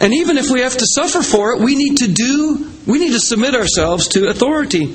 [0.00, 3.12] And even if we have to suffer for it, we need to do, we need
[3.12, 4.94] to submit ourselves to authority.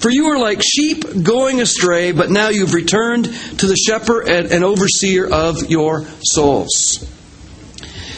[0.00, 4.64] For you are like sheep going astray, but now you've returned to the shepherd and
[4.64, 7.04] overseer of your souls.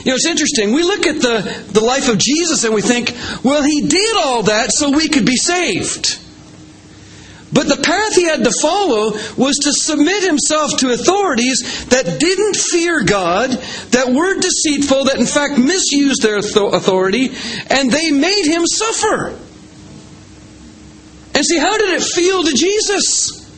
[0.05, 0.73] You know, it's interesting.
[0.73, 3.15] We look at the, the life of Jesus and we think,
[3.45, 6.19] well, he did all that so we could be saved.
[7.53, 12.57] But the path he had to follow was to submit himself to authorities that didn't
[12.57, 13.51] fear God,
[13.91, 17.31] that were deceitful, that in fact misused their authority,
[17.69, 19.37] and they made him suffer.
[21.41, 23.51] And see, how did it feel to Jesus?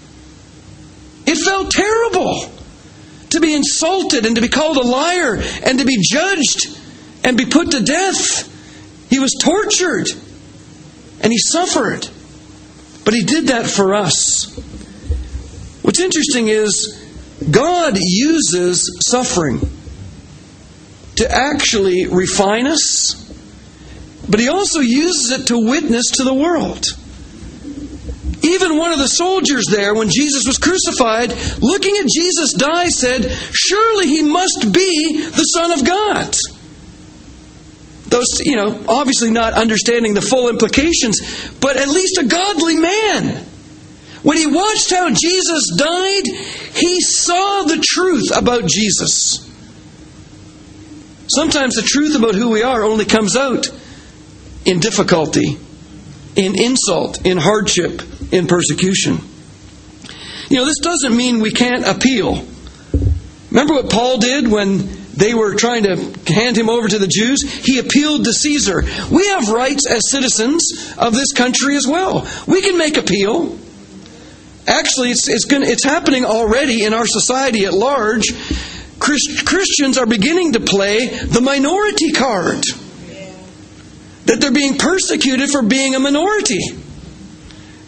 [1.27, 2.49] It felt terrible
[3.31, 6.79] to be insulted and to be called a liar and to be judged
[7.25, 8.49] and be put to death.
[9.11, 10.07] He was tortured
[11.23, 12.09] and he suffered.
[13.05, 14.55] But He did that for us.
[15.83, 17.05] What's interesting is
[17.51, 19.59] God uses suffering
[21.17, 23.17] to actually refine us,
[24.29, 26.87] but He also uses it to witness to the world.
[28.43, 33.31] Even one of the soldiers there, when Jesus was crucified, looking at Jesus die, said,
[33.53, 36.35] Surely he must be the Son of God.
[38.09, 41.21] Those, you know, obviously not understanding the full implications,
[41.61, 43.47] but at least a godly man.
[44.23, 46.27] When he watched how Jesus died,
[46.75, 49.49] he saw the truth about Jesus.
[51.29, 53.71] Sometimes the truth about who we are only comes out
[54.65, 55.57] in difficulty,
[56.37, 58.03] in insult, in hardship,
[58.33, 59.19] in persecution.
[60.49, 62.45] You know, this doesn't mean we can't appeal.
[63.51, 65.97] Remember what Paul did when they were trying to
[66.33, 68.83] hand him over to the Jews, he appealed to Caesar.
[69.11, 72.27] We have rights as citizens of this country as well.
[72.47, 73.59] We can make appeal.
[74.67, 78.25] Actually, it's, it's, gonna, it's happening already in our society at large.
[78.99, 82.63] Christ, Christians are beginning to play the minority card.
[84.27, 86.61] That they're being persecuted for being a minority.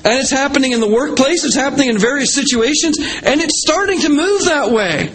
[0.04, 4.10] And it's happening in the workplace, it's happening in various situations, and it's starting to
[4.10, 5.10] move that way.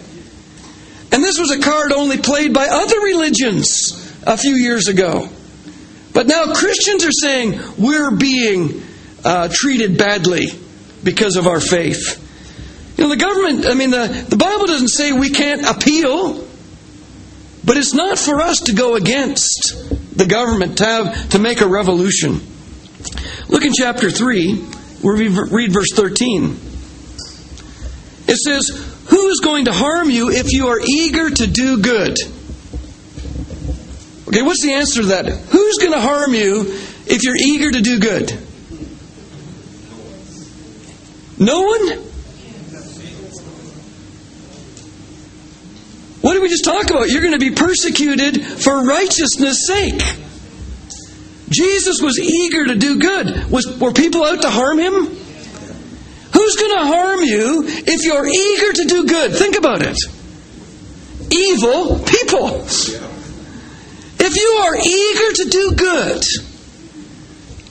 [1.12, 3.92] And this was a card only played by other religions
[4.26, 5.28] a few years ago.
[6.12, 8.82] But now Christians are saying we're being
[9.24, 10.48] uh, treated badly
[11.04, 12.26] because of our faith.
[12.96, 16.46] You know, the government, I mean, the, the Bible doesn't say we can't appeal,
[17.64, 21.68] but it's not for us to go against the government to, have, to make a
[21.68, 22.40] revolution.
[23.48, 24.64] Look in chapter 3,
[25.02, 26.58] we read verse 13.
[28.28, 28.68] It says,
[29.08, 32.18] Who's going to harm you if you are eager to do good?
[34.28, 35.26] Okay, what's the answer to that?
[35.26, 36.60] Who's going to harm you
[37.06, 38.30] if you're eager to do good?
[41.38, 41.88] No one?
[46.20, 47.08] What did we just talk about?
[47.08, 50.19] You're going to be persecuted for righteousness' sake.
[51.50, 53.50] Jesus was eager to do good.
[53.50, 55.06] Was, were people out to harm him?
[56.32, 59.32] Who's going to harm you if you're eager to do good?
[59.32, 59.96] Think about it.
[61.32, 62.64] Evil people.
[64.22, 66.22] If you are eager to do good,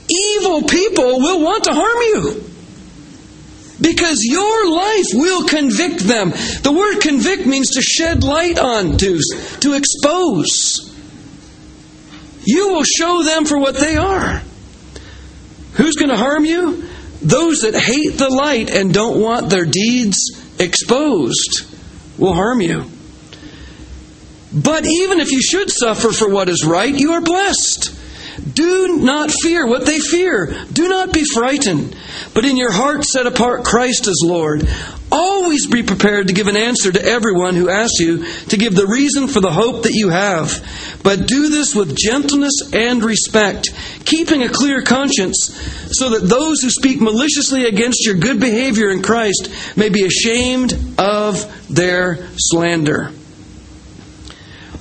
[0.10, 2.44] evil people will want to harm you.
[3.82, 6.32] Because your life will convict them.
[6.32, 9.22] The word convict means to shed light on, to,
[9.62, 10.89] to expose.
[12.50, 14.42] You will show them for what they are.
[15.74, 16.84] Who's going to harm you?
[17.22, 20.18] Those that hate the light and don't want their deeds
[20.58, 21.68] exposed
[22.18, 22.86] will harm you.
[24.52, 27.96] But even if you should suffer for what is right, you are blessed.
[28.56, 30.66] Do not fear what they fear.
[30.74, 31.96] Do not be frightened.
[32.34, 34.68] But in your heart set apart Christ as Lord.
[35.12, 38.86] Always be prepared to give an answer to everyone who asks you to give the
[38.86, 41.00] reason for the hope that you have.
[41.04, 43.70] But do this with gentleness and respect,
[44.06, 45.50] keeping a clear conscience,
[45.92, 50.74] so that those who speak maliciously against your good behavior in Christ may be ashamed
[51.00, 53.12] of their slander.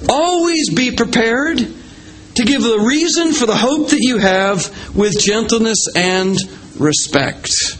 [0.08, 5.86] Always be prepared to give the reason for the hope that you have with gentleness
[5.96, 6.36] and
[6.76, 7.77] respect.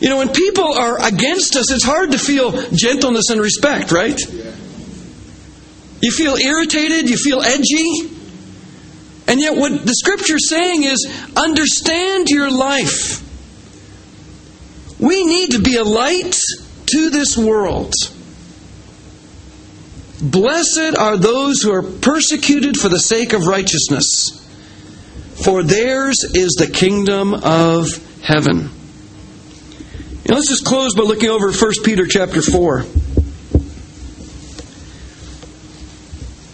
[0.00, 4.18] You know, when people are against us, it's hard to feel gentleness and respect, right?
[6.00, 8.16] You feel irritated, you feel edgy.
[9.28, 13.22] And yet, what the scripture's saying is understand your life.
[14.98, 16.40] We need to be a light
[16.86, 17.92] to this world.
[20.22, 24.30] Blessed are those who are persecuted for the sake of righteousness,
[25.44, 27.86] for theirs is the kingdom of
[28.22, 28.70] heaven.
[30.30, 32.84] Now let's just close by looking over 1 Peter chapter 4.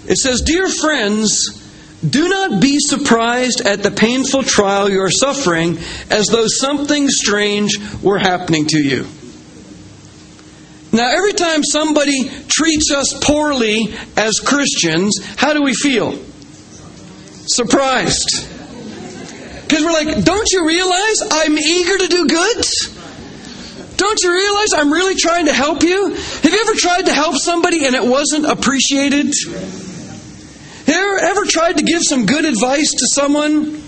[0.09, 1.63] It says, Dear friends,
[2.09, 5.77] do not be surprised at the painful trial you are suffering
[6.09, 7.73] as though something strange
[8.03, 9.07] were happening to you.
[10.91, 16.19] Now, every time somebody treats us poorly as Christians, how do we feel?
[17.47, 18.49] Surprised.
[19.69, 22.65] Because we're like, don't you realize I'm eager to do good?
[23.97, 26.11] Don't you realize I'm really trying to help you?
[26.11, 29.33] Have you ever tried to help somebody and it wasn't appreciated?
[30.87, 33.83] Have you ever tried to give some good advice to someone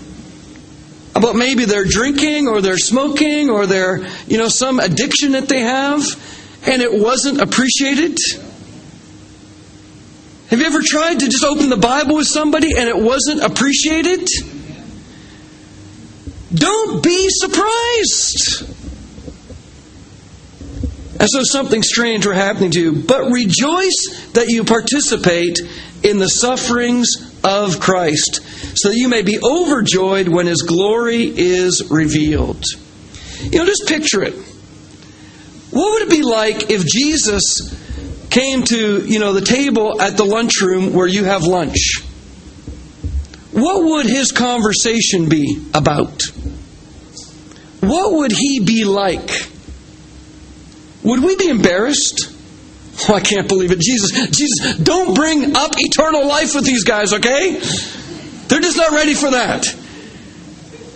[1.15, 5.61] about maybe their drinking or their smoking or their, you know, some addiction that they
[5.61, 6.03] have?
[6.65, 8.17] and it wasn't appreciated?
[10.49, 14.27] Have you ever tried to just open the Bible with somebody and it wasn't appreciated?
[16.53, 18.65] Don't be surprised.
[21.19, 25.59] As though something strange were happening to you, but rejoice that you participate
[26.01, 27.09] in the sufferings
[27.43, 28.41] of Christ,
[28.77, 32.63] so that you may be overjoyed when his glory is revealed.
[33.41, 34.33] You know, just picture it.
[35.71, 37.75] What would it be like if Jesus
[38.29, 42.01] came to, you know, the table at the lunchroom where you have lunch?
[43.51, 46.21] What would his conversation be about?
[47.81, 49.48] What would he be like?
[51.03, 52.35] Would we be embarrassed?
[53.07, 53.79] Oh, I can't believe it.
[53.79, 57.53] Jesus, Jesus, don't bring up eternal life with these guys, okay?
[58.47, 59.63] They're just not ready for that.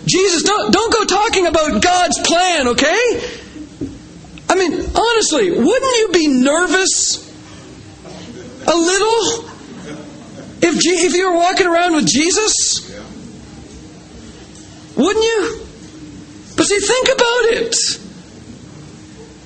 [0.06, 3.30] Jesus, don't, don't go talking about God's plan, okay?
[4.50, 7.24] I mean, honestly, wouldn't you be nervous
[8.66, 9.48] a little
[10.60, 12.90] if, if you were walking around with Jesus?
[14.96, 15.66] Wouldn't you?
[16.56, 17.74] But see, think about it.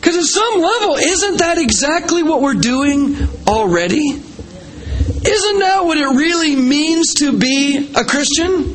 [0.01, 4.09] Because at some level, isn't that exactly what we're doing already?
[4.09, 8.75] Isn't that what it really means to be a Christian?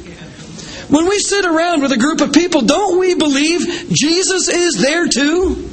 [0.89, 5.07] When we sit around with a group of people, don't we believe Jesus is there
[5.07, 5.69] too?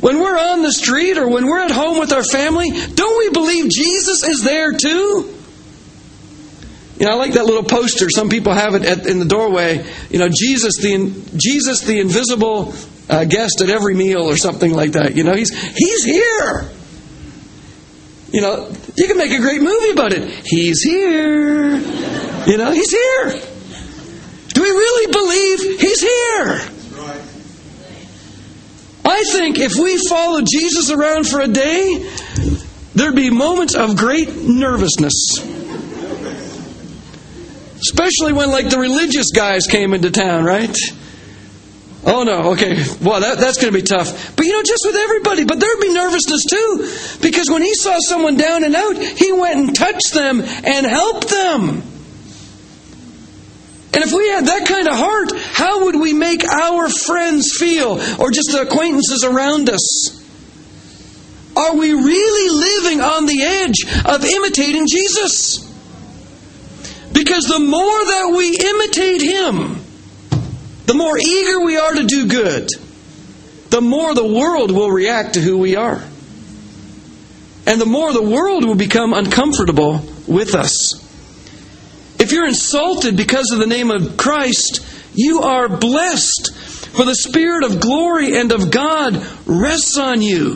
[0.00, 3.30] When we're on the street or when we're at home with our family, don't we
[3.30, 5.36] believe Jesus is there too?
[6.98, 8.08] You know, I like that little poster.
[8.10, 9.84] Some people have it at, in the doorway.
[10.10, 12.74] You know, Jesus the Jesus the invisible
[13.10, 15.16] uh, guest at every meal or something like that.
[15.16, 16.70] You know, he's he's here.
[18.32, 20.22] You know, you can make a great movie about it.
[20.44, 21.76] He's here.
[22.46, 23.42] You know, he's here.
[24.54, 26.60] Do we really believe he's here?
[29.04, 32.08] I think if we followed Jesus around for a day,
[32.94, 35.38] there'd be moments of great nervousness.
[37.80, 40.76] Especially when, like, the religious guys came into town, right?
[42.04, 42.76] Oh no, okay.
[43.02, 44.34] Well, that, that's going to be tough.
[44.34, 45.44] But you know, just with everybody.
[45.44, 47.20] But there'd be nervousness too.
[47.20, 51.28] Because when he saw someone down and out, he went and touched them and helped
[51.28, 51.82] them.
[53.92, 58.00] And if we had that kind of heart, how would we make our friends feel
[58.18, 60.20] or just the acquaintances around us?
[61.56, 65.58] Are we really living on the edge of imitating Jesus?
[67.12, 69.79] Because the more that we imitate Him,
[70.90, 72.68] the more eager we are to do good,
[73.68, 76.02] the more the world will react to who we are.
[77.64, 80.94] And the more the world will become uncomfortable with us.
[82.18, 84.84] If you're insulted because of the name of Christ,
[85.14, 89.14] you are blessed, for the Spirit of glory and of God
[89.46, 90.54] rests on you.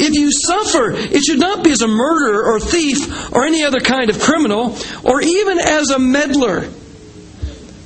[0.00, 3.78] if you suffer, it should not be as a murderer or thief or any other
[3.78, 6.62] kind of criminal or even as a meddler.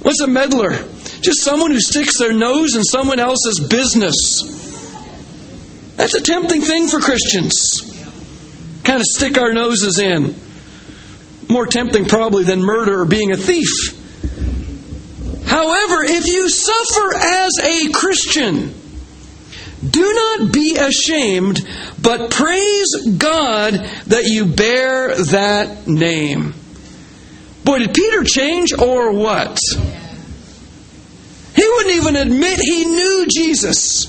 [0.01, 0.94] What's a meddler?
[1.25, 4.43] Just someone who sticks their nose in someone else's business.
[5.97, 7.81] That's a tempting thing for Christians.
[8.85, 10.35] Kind of stick our noses in.
[11.49, 13.71] More tempting, probably, than murder or being a thief.
[15.47, 18.75] However, if you suffer as a Christian,
[19.89, 21.67] do not be ashamed,
[22.03, 23.73] but praise God
[24.09, 26.53] that you bear that name.
[27.65, 29.59] Boy, did Peter change or what?
[31.55, 34.07] He wouldn't even admit he knew Jesus.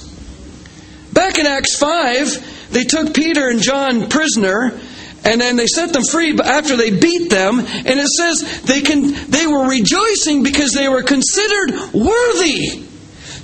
[1.13, 4.79] Back in Acts 5, they took Peter and John prisoner
[5.25, 9.13] and then they set them free after they beat them and it says they can
[9.29, 12.85] they were rejoicing because they were considered worthy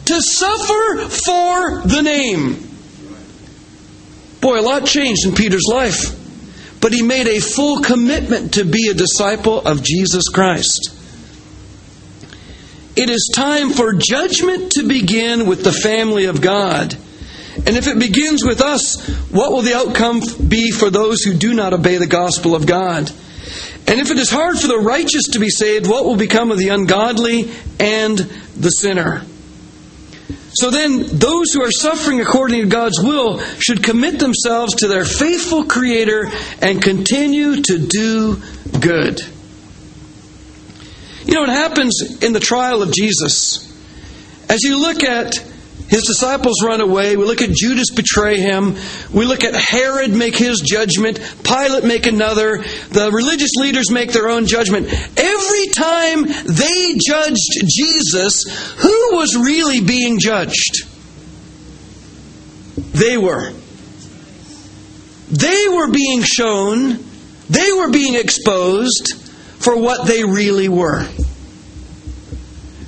[0.05, 2.67] to suffer for the name
[4.41, 6.17] boy a lot changed in peter's life
[6.79, 11.00] but he made a full commitment to be a disciple of jesus christ
[12.95, 16.95] it is time for judgment to begin with the family of god
[17.65, 21.53] and if it begins with us, what will the outcome be for those who do
[21.53, 23.11] not obey the gospel of God?
[23.87, 26.57] And if it is hard for the righteous to be saved, what will become of
[26.57, 29.23] the ungodly and the sinner?
[30.53, 35.05] So then, those who are suffering according to God's will should commit themselves to their
[35.05, 36.29] faithful Creator
[36.61, 38.41] and continue to do
[38.79, 39.21] good.
[41.25, 43.67] You know what happens in the trial of Jesus?
[44.49, 45.33] As you look at
[45.91, 47.17] his disciples run away.
[47.17, 48.77] We look at Judas betray him.
[49.13, 51.19] We look at Herod make his judgment.
[51.43, 52.59] Pilate make another.
[52.59, 54.87] The religious leaders make their own judgment.
[55.17, 58.45] Every time they judged Jesus,
[58.77, 60.87] who was really being judged?
[62.93, 63.51] They were.
[65.29, 67.03] They were being shown,
[67.49, 69.20] they were being exposed
[69.61, 71.07] for what they really were.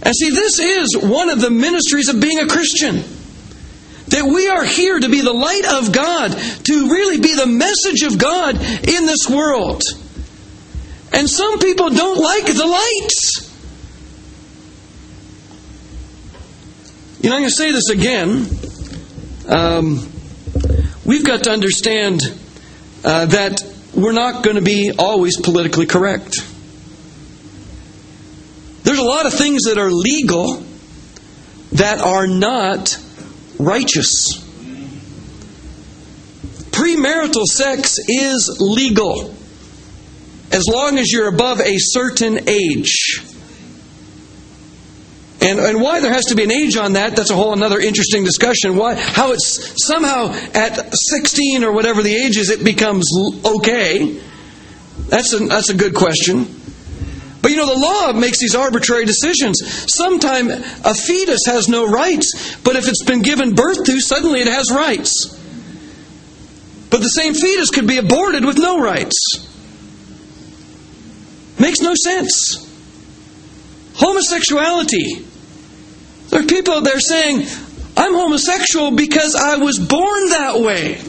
[0.05, 3.03] And see, this is one of the ministries of being a Christian.
[4.07, 8.03] That we are here to be the light of God, to really be the message
[8.03, 9.81] of God in this world.
[11.13, 13.09] And some people don't like the light.
[17.21, 18.45] You know, I'm going to say this again.
[19.47, 20.11] Um,
[21.05, 22.21] we've got to understand
[23.05, 23.63] uh, that
[23.95, 26.52] we're not going to be always politically correct.
[29.03, 30.63] A lot of things that are legal
[31.73, 32.97] that are not
[33.59, 34.37] righteous.
[36.71, 39.35] Premarital sex is legal
[40.53, 43.21] as long as you're above a certain age.
[45.41, 47.81] And, and why there has to be an age on that, that's a whole another
[47.81, 48.77] interesting discussion.
[48.77, 53.11] Why, how it's somehow at 16 or whatever the age is, it becomes
[53.43, 54.21] okay.
[55.09, 56.62] That's a, that's a good question.
[57.43, 59.61] But you know, the law makes these arbitrary decisions.
[59.93, 64.47] Sometimes a fetus has no rights, but if it's been given birth to, suddenly it
[64.47, 65.27] has rights.
[66.89, 69.17] But the same fetus could be aborted with no rights.
[71.59, 72.65] Makes no sense.
[73.95, 75.25] Homosexuality.
[76.29, 77.45] There are people out there saying,
[77.97, 81.01] I'm homosexual because I was born that way.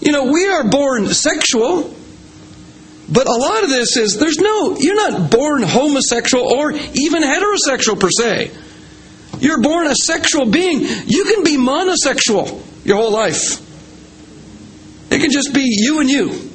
[0.00, 1.94] You know, we are born sexual.
[3.10, 8.00] But a lot of this is there's no, you're not born homosexual or even heterosexual
[8.00, 8.50] per se.
[9.40, 10.80] You're born a sexual being.
[10.80, 13.60] You can be monosexual your whole life.
[15.12, 16.50] It can just be you and you.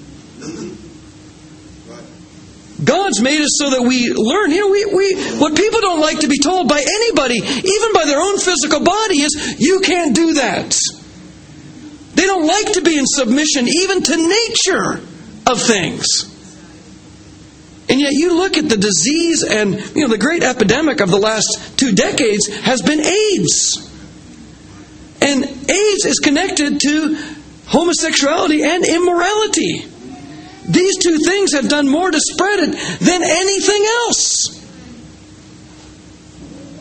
[2.83, 4.51] God's made us so that we learn.
[4.51, 8.05] You know, we, we, what people don't like to be told by anybody, even by
[8.05, 10.79] their own physical body, is you can't do that.
[12.15, 15.01] They don't like to be in submission even to nature
[15.45, 16.28] of things.
[17.89, 21.17] And yet you look at the disease and you know the great epidemic of the
[21.17, 23.85] last two decades has been AIDS.
[25.21, 27.17] And AIDS is connected to
[27.65, 29.85] homosexuality and immorality.
[30.67, 34.59] These two things have done more to spread it than anything else.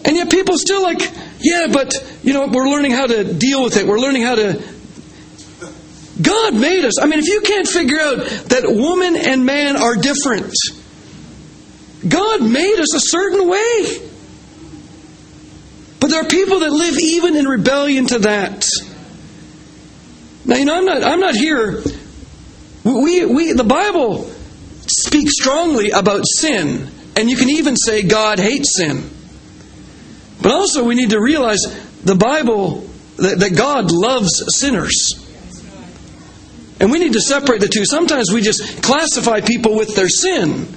[0.05, 1.01] And yet people still like,
[1.41, 3.87] yeah, but you know, we're learning how to deal with it.
[3.87, 4.63] We're learning how to
[6.21, 7.01] God made us.
[7.01, 10.53] I mean, if you can't figure out that woman and man are different,
[12.07, 14.09] God made us a certain way.
[16.01, 18.65] But there are people that live even in rebellion to that.
[20.45, 21.83] Now, you know, I'm not, I'm not here.
[22.85, 24.31] We, we, the Bible
[24.87, 29.11] speaks strongly about sin, and you can even say God hates sin.
[30.41, 31.61] But also, we need to realize
[32.05, 35.25] the Bible that, that God loves sinners.
[36.81, 37.85] And we need to separate the two.
[37.85, 40.69] Sometimes we just classify people with their sin.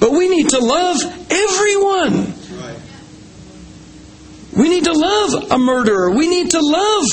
[0.00, 2.34] But we need to love everyone.
[4.56, 6.10] We need to love a murderer.
[6.10, 7.04] We need to love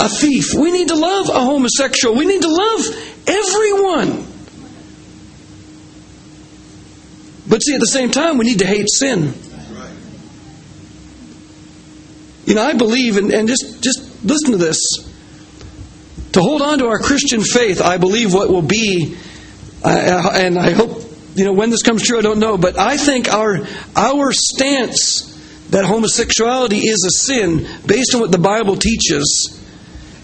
[0.00, 0.54] a thief.
[0.54, 2.16] We need to love a homosexual.
[2.16, 2.86] We need to love
[3.26, 4.26] everyone.
[7.46, 9.34] But see, at the same time, we need to hate sin.
[12.46, 14.78] You know, I believe, and, and just, just listen to this.
[16.32, 19.16] To hold on to our Christian faith, I believe what will be,
[19.82, 21.03] uh, and I hope,
[21.34, 23.66] you know, when this comes true, I don't know, but I think our,
[23.96, 25.32] our stance
[25.70, 29.60] that homosexuality is a sin, based on what the Bible teaches,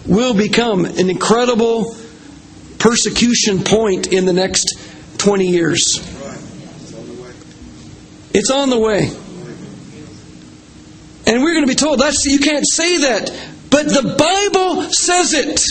[0.05, 1.95] will become an incredible
[2.79, 4.79] persecution point in the next
[5.17, 5.99] 20 years.
[8.33, 9.11] It's on the way.
[11.27, 13.29] And we're going to be told that's you can't say that,
[13.69, 15.61] but the Bible says it.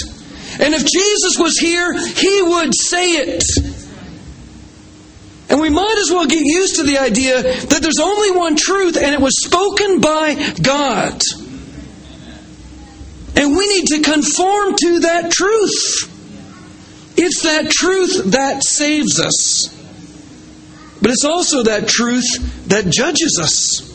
[0.61, 3.80] And if Jesus was here, he would say it.
[5.51, 8.97] And we might as well get used to the idea that there's only one truth
[8.97, 11.21] and it was spoken by God.
[13.35, 17.17] And we need to conform to that truth.
[17.17, 19.77] It's that truth that saves us.
[21.03, 23.91] But it's also that truth that judges us.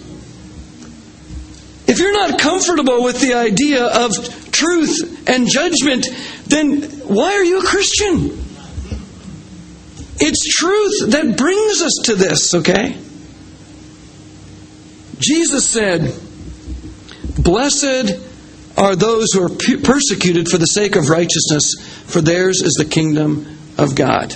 [1.87, 6.07] If you're not comfortable with the idea of truth and judgment,
[6.47, 8.44] then why are you a Christian?
[10.17, 12.97] It's truth that brings us to this, okay?
[15.19, 16.17] Jesus said,
[17.37, 18.19] Blessed
[18.77, 19.49] are those who are
[19.83, 21.73] persecuted for the sake of righteousness,
[22.07, 24.35] for theirs is the kingdom of God.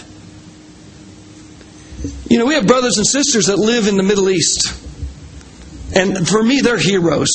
[2.29, 4.73] You know, we have brothers and sisters that live in the Middle East.
[5.95, 7.29] And for me, they're heroes.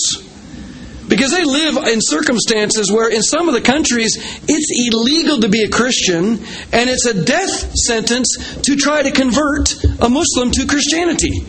[1.09, 4.17] Because they live in circumstances where, in some of the countries,
[4.49, 6.39] it's illegal to be a Christian,
[6.73, 11.47] and it's a death sentence to try to convert a Muslim to Christianity.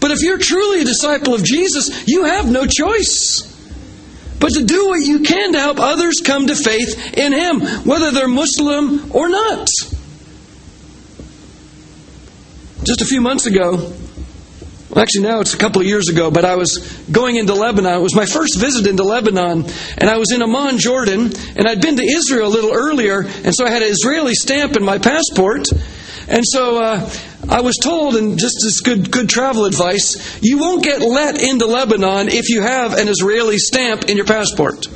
[0.00, 3.52] But if you're truly a disciple of Jesus, you have no choice
[4.38, 8.10] but to do what you can to help others come to faith in Him, whether
[8.10, 9.68] they're Muslim or not.
[12.84, 13.92] Just a few months ago,
[14.96, 16.78] well, actually, now it's a couple of years ago, but I was
[17.12, 17.98] going into Lebanon.
[17.98, 19.66] It was my first visit into Lebanon,
[19.98, 23.54] and I was in Amman, Jordan, and I'd been to Israel a little earlier, and
[23.54, 25.66] so I had an Israeli stamp in my passport.
[26.28, 27.10] And so uh,
[27.46, 31.66] I was told, and just as good good travel advice, you won't get let into
[31.66, 34.86] Lebanon if you have an Israeli stamp in your passport.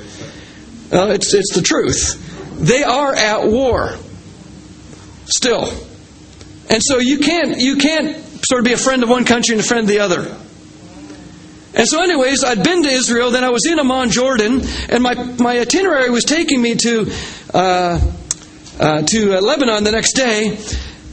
[0.90, 2.56] Uh, it's it's the truth.
[2.58, 3.96] They are at war
[5.26, 5.68] still,
[6.70, 9.64] and so you can't you can't sort of be a friend of one country and
[9.64, 10.36] a friend of the other.
[11.72, 15.14] And so, anyways, I'd been to Israel, then I was in Amman, Jordan, and my,
[15.14, 17.12] my itinerary was taking me to,
[17.54, 18.00] uh,
[18.80, 20.58] uh, to uh, Lebanon the next day.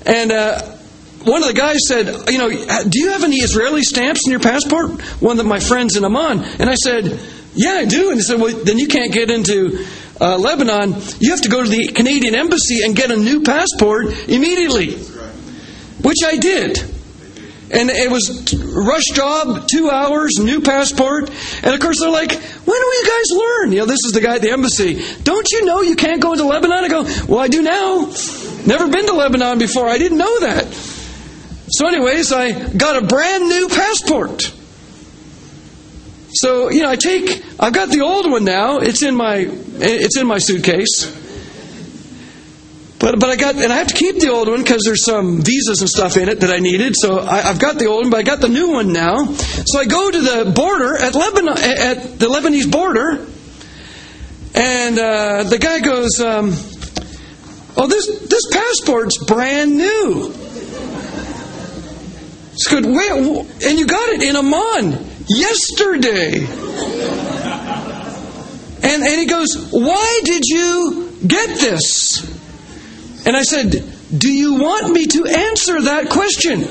[0.06, 0.60] And uh,
[1.24, 4.40] one of the guys said, You know, do you have any Israeli stamps in your
[4.40, 5.00] passport?
[5.22, 6.40] One of my friends in Amman.
[6.60, 7.20] And I said,
[7.54, 8.10] Yeah, I do.
[8.10, 9.86] And he said, Well, then you can't get into
[10.20, 10.96] uh, Lebanon.
[11.20, 14.96] You have to go to the Canadian embassy and get a new passport immediately.
[16.02, 16.97] Which I did.
[17.70, 21.30] And it was rush job, two hours, new passport.
[21.64, 23.72] And of course, they're like, when do you guys learn?
[23.74, 25.04] You know, this is the guy at the embassy.
[25.24, 26.86] Don't you know you can't go into Lebanon?
[26.86, 28.14] I go, well, I do now.
[28.66, 29.88] Never been to Lebanon before.
[29.88, 30.66] I didn't know that.
[31.70, 34.54] So, anyways, I got a brand new passport.
[36.30, 38.78] So, you know, I take, I've got the old one now.
[38.78, 41.27] It's in my, it's in my suitcase.
[43.00, 45.42] But, but I got, and I have to keep the old one because there's some
[45.42, 46.96] visas and stuff in it that I needed.
[46.96, 49.26] So I, have got the old one, but I got the new one now.
[49.26, 53.24] So I go to the border at Lebanon, at the Lebanese border,
[54.56, 56.54] and uh, the guy goes, um,
[57.78, 60.34] "Oh, this this passport's brand new."
[62.54, 62.84] It's good.
[62.84, 66.48] Wait, and you got it in Amman yesterday.
[68.82, 72.47] And and he goes, "Why did you get this?"
[73.28, 73.72] And I said,
[74.18, 76.64] Do you want me to answer that question?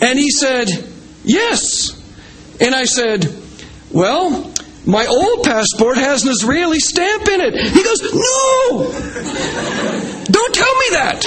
[0.00, 0.68] And he said,
[1.22, 1.92] Yes.
[2.58, 3.30] And I said,
[3.92, 4.50] Well,
[4.86, 7.60] my old passport has an Israeli stamp in it.
[7.60, 8.90] He goes, No!
[10.24, 11.26] Don't tell me that.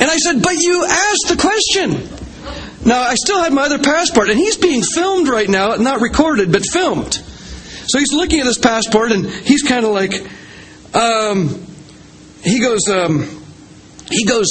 [0.00, 2.08] And I said, But you asked the question.
[2.86, 6.52] Now, I still had my other passport, and he's being filmed right now, not recorded,
[6.52, 7.14] but filmed.
[7.14, 10.12] So he's looking at his passport, and he's kind of like,
[10.94, 11.66] um,
[12.42, 13.28] he goes, um,
[14.10, 14.48] he goes,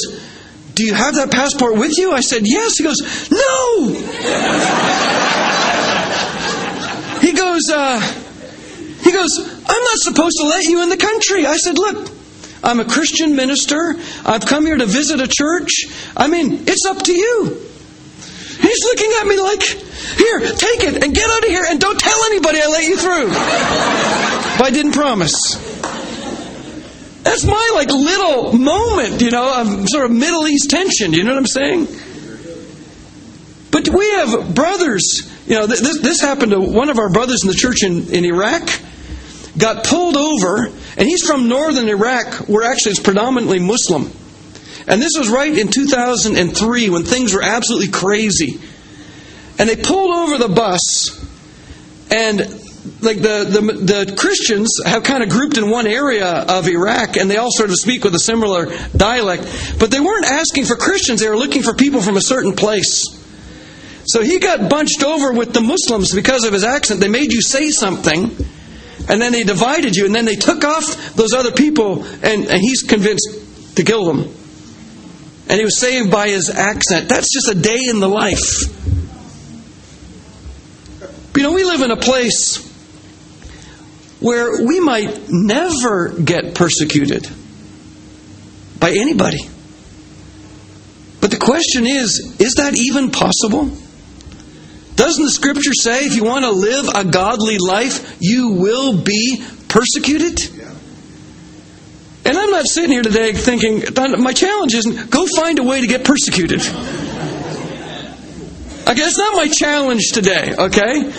[0.74, 2.12] Do you have that passport with you?
[2.12, 2.78] I said, Yes.
[2.78, 3.90] He goes, No!
[7.22, 8.00] he goes, uh,
[9.04, 11.46] he goes, I'm not supposed to let you in the country.
[11.46, 12.12] I said, Look,
[12.64, 13.96] I'm a Christian minister.
[14.26, 15.86] I've come here to visit a church.
[16.16, 17.66] I mean, it's up to you.
[18.62, 22.00] He's looking at me like, Here, take it and get out of here and don't
[22.00, 23.28] tell anybody I let you through.
[24.58, 25.36] but I didn't promise.
[27.24, 31.14] That's my like little moment, you know, of sort of Middle East tension.
[31.14, 31.88] You know what I'm saying?
[33.72, 35.30] But we have brothers.
[35.46, 38.26] You know, this, this happened to one of our brothers in the church in, in
[38.26, 38.70] Iraq.
[39.58, 44.12] Got pulled over, and he's from northern Iraq, where actually it's predominantly Muslim.
[44.88, 48.60] And this was right in 2003 when things were absolutely crazy.
[49.58, 51.10] And they pulled over the bus,
[52.12, 52.40] and
[53.02, 57.30] like the, the, the Christians have kind of grouped in one area of Iraq, and
[57.30, 59.44] they all sort of speak with a similar dialect.
[59.80, 63.04] But they weren't asking for Christians; they were looking for people from a certain place.
[64.06, 67.00] So he got bunched over with the Muslims because of his accent.
[67.00, 68.36] They made you say something,
[69.10, 72.60] and then they divided you, and then they took off those other people, and, and
[72.60, 74.34] he's convinced to kill them.
[75.48, 77.10] And he was saved by his accent.
[77.10, 78.80] That's just a day in the life.
[81.36, 82.69] You know, we live in a place
[84.20, 87.28] where we might never get persecuted
[88.80, 89.50] by anybody.
[91.22, 93.72] But the question is is that even possible?
[94.96, 99.42] Doesn't the scripture say if you want to live a godly life, you will be
[99.70, 100.40] persecuted?
[102.26, 103.82] And I'm not sitting here today thinking,
[104.22, 106.60] my challenge isn't go find a way to get persecuted.
[108.90, 111.12] Okay, that's not my challenge today, okay?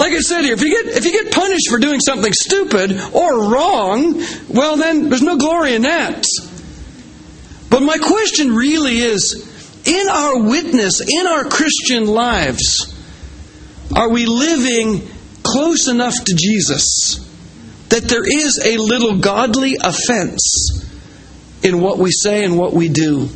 [0.00, 2.98] Like I said here, if you get if you get punished for doing something stupid
[3.12, 6.24] or wrong, well then there's no glory in that.
[7.68, 9.46] But my question really is
[9.84, 12.96] in our witness, in our Christian lives,
[13.94, 15.06] are we living
[15.42, 17.16] close enough to Jesus
[17.90, 20.82] that there is a little godly offense
[21.62, 23.28] in what we say and what we do?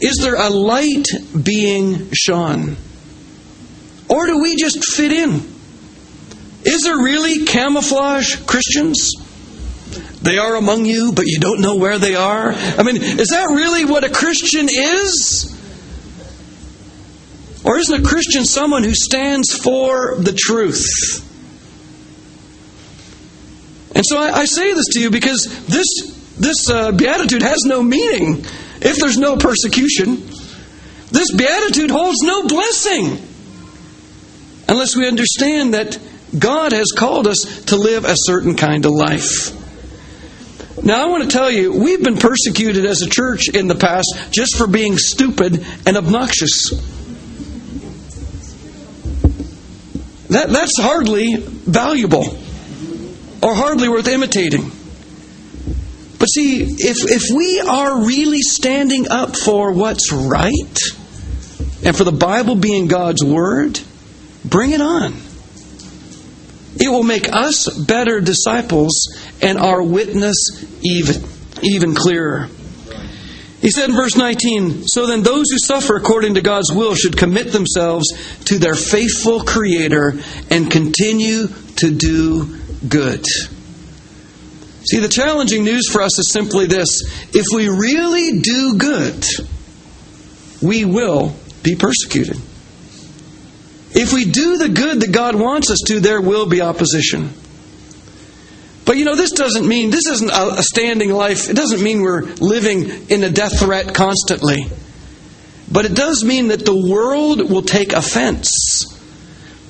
[0.00, 1.06] Is there a light
[1.40, 2.76] being shone?
[4.08, 5.34] Or do we just fit in?
[6.64, 9.10] Is there really camouflage Christians?
[10.22, 12.52] They are among you, but you don't know where they are.
[12.52, 15.54] I mean, is that really what a Christian is?
[17.64, 20.84] Or isn't a Christian someone who stands for the truth?
[23.94, 25.86] And so I, I say this to you because this
[26.38, 28.44] this uh, beatitude has no meaning
[28.80, 30.16] if there's no persecution.
[31.10, 33.27] This beatitude holds no blessing
[34.68, 35.98] unless we understand that
[36.38, 39.54] God has called us to live a certain kind of life.
[40.84, 44.06] Now, I want to tell you, we've been persecuted as a church in the past
[44.30, 46.70] just for being stupid and obnoxious.
[50.28, 52.38] That, that's hardly valuable
[53.42, 54.70] or hardly worth imitating.
[56.18, 60.78] But see, if, if we are really standing up for what's right
[61.84, 63.80] and for the Bible being God's Word,
[64.44, 65.14] bring it on.
[66.80, 68.92] It will make us better disciples
[69.42, 70.36] and our witness
[70.82, 71.22] even,
[71.62, 72.48] even clearer.
[73.60, 77.16] He said in verse 19, So then those who suffer according to God's will should
[77.16, 78.06] commit themselves
[78.44, 80.14] to their faithful Creator
[80.50, 82.56] and continue to do
[82.88, 83.24] good.
[84.84, 87.02] See, the challenging news for us is simply this
[87.34, 89.24] if we really do good,
[90.62, 92.40] we will be persecuted.
[93.92, 97.30] If we do the good that God wants us to, there will be opposition.
[98.84, 101.50] But you know, this doesn't mean, this isn't a standing life.
[101.50, 104.66] It doesn't mean we're living in a death threat constantly.
[105.70, 108.86] But it does mean that the world will take offense.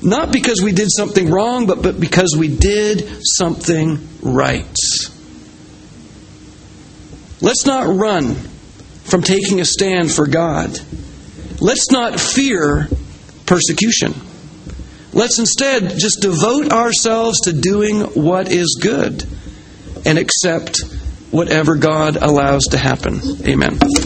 [0.01, 4.79] Not because we did something wrong, but, but because we did something right.
[7.41, 8.35] Let's not run
[9.05, 10.79] from taking a stand for God.
[11.61, 12.89] Let's not fear
[13.49, 14.14] persecution.
[15.12, 19.24] Let's instead just devote ourselves to doing what is good
[20.05, 20.82] and accept
[21.30, 23.20] whatever God allows to happen.
[23.46, 23.78] Amen.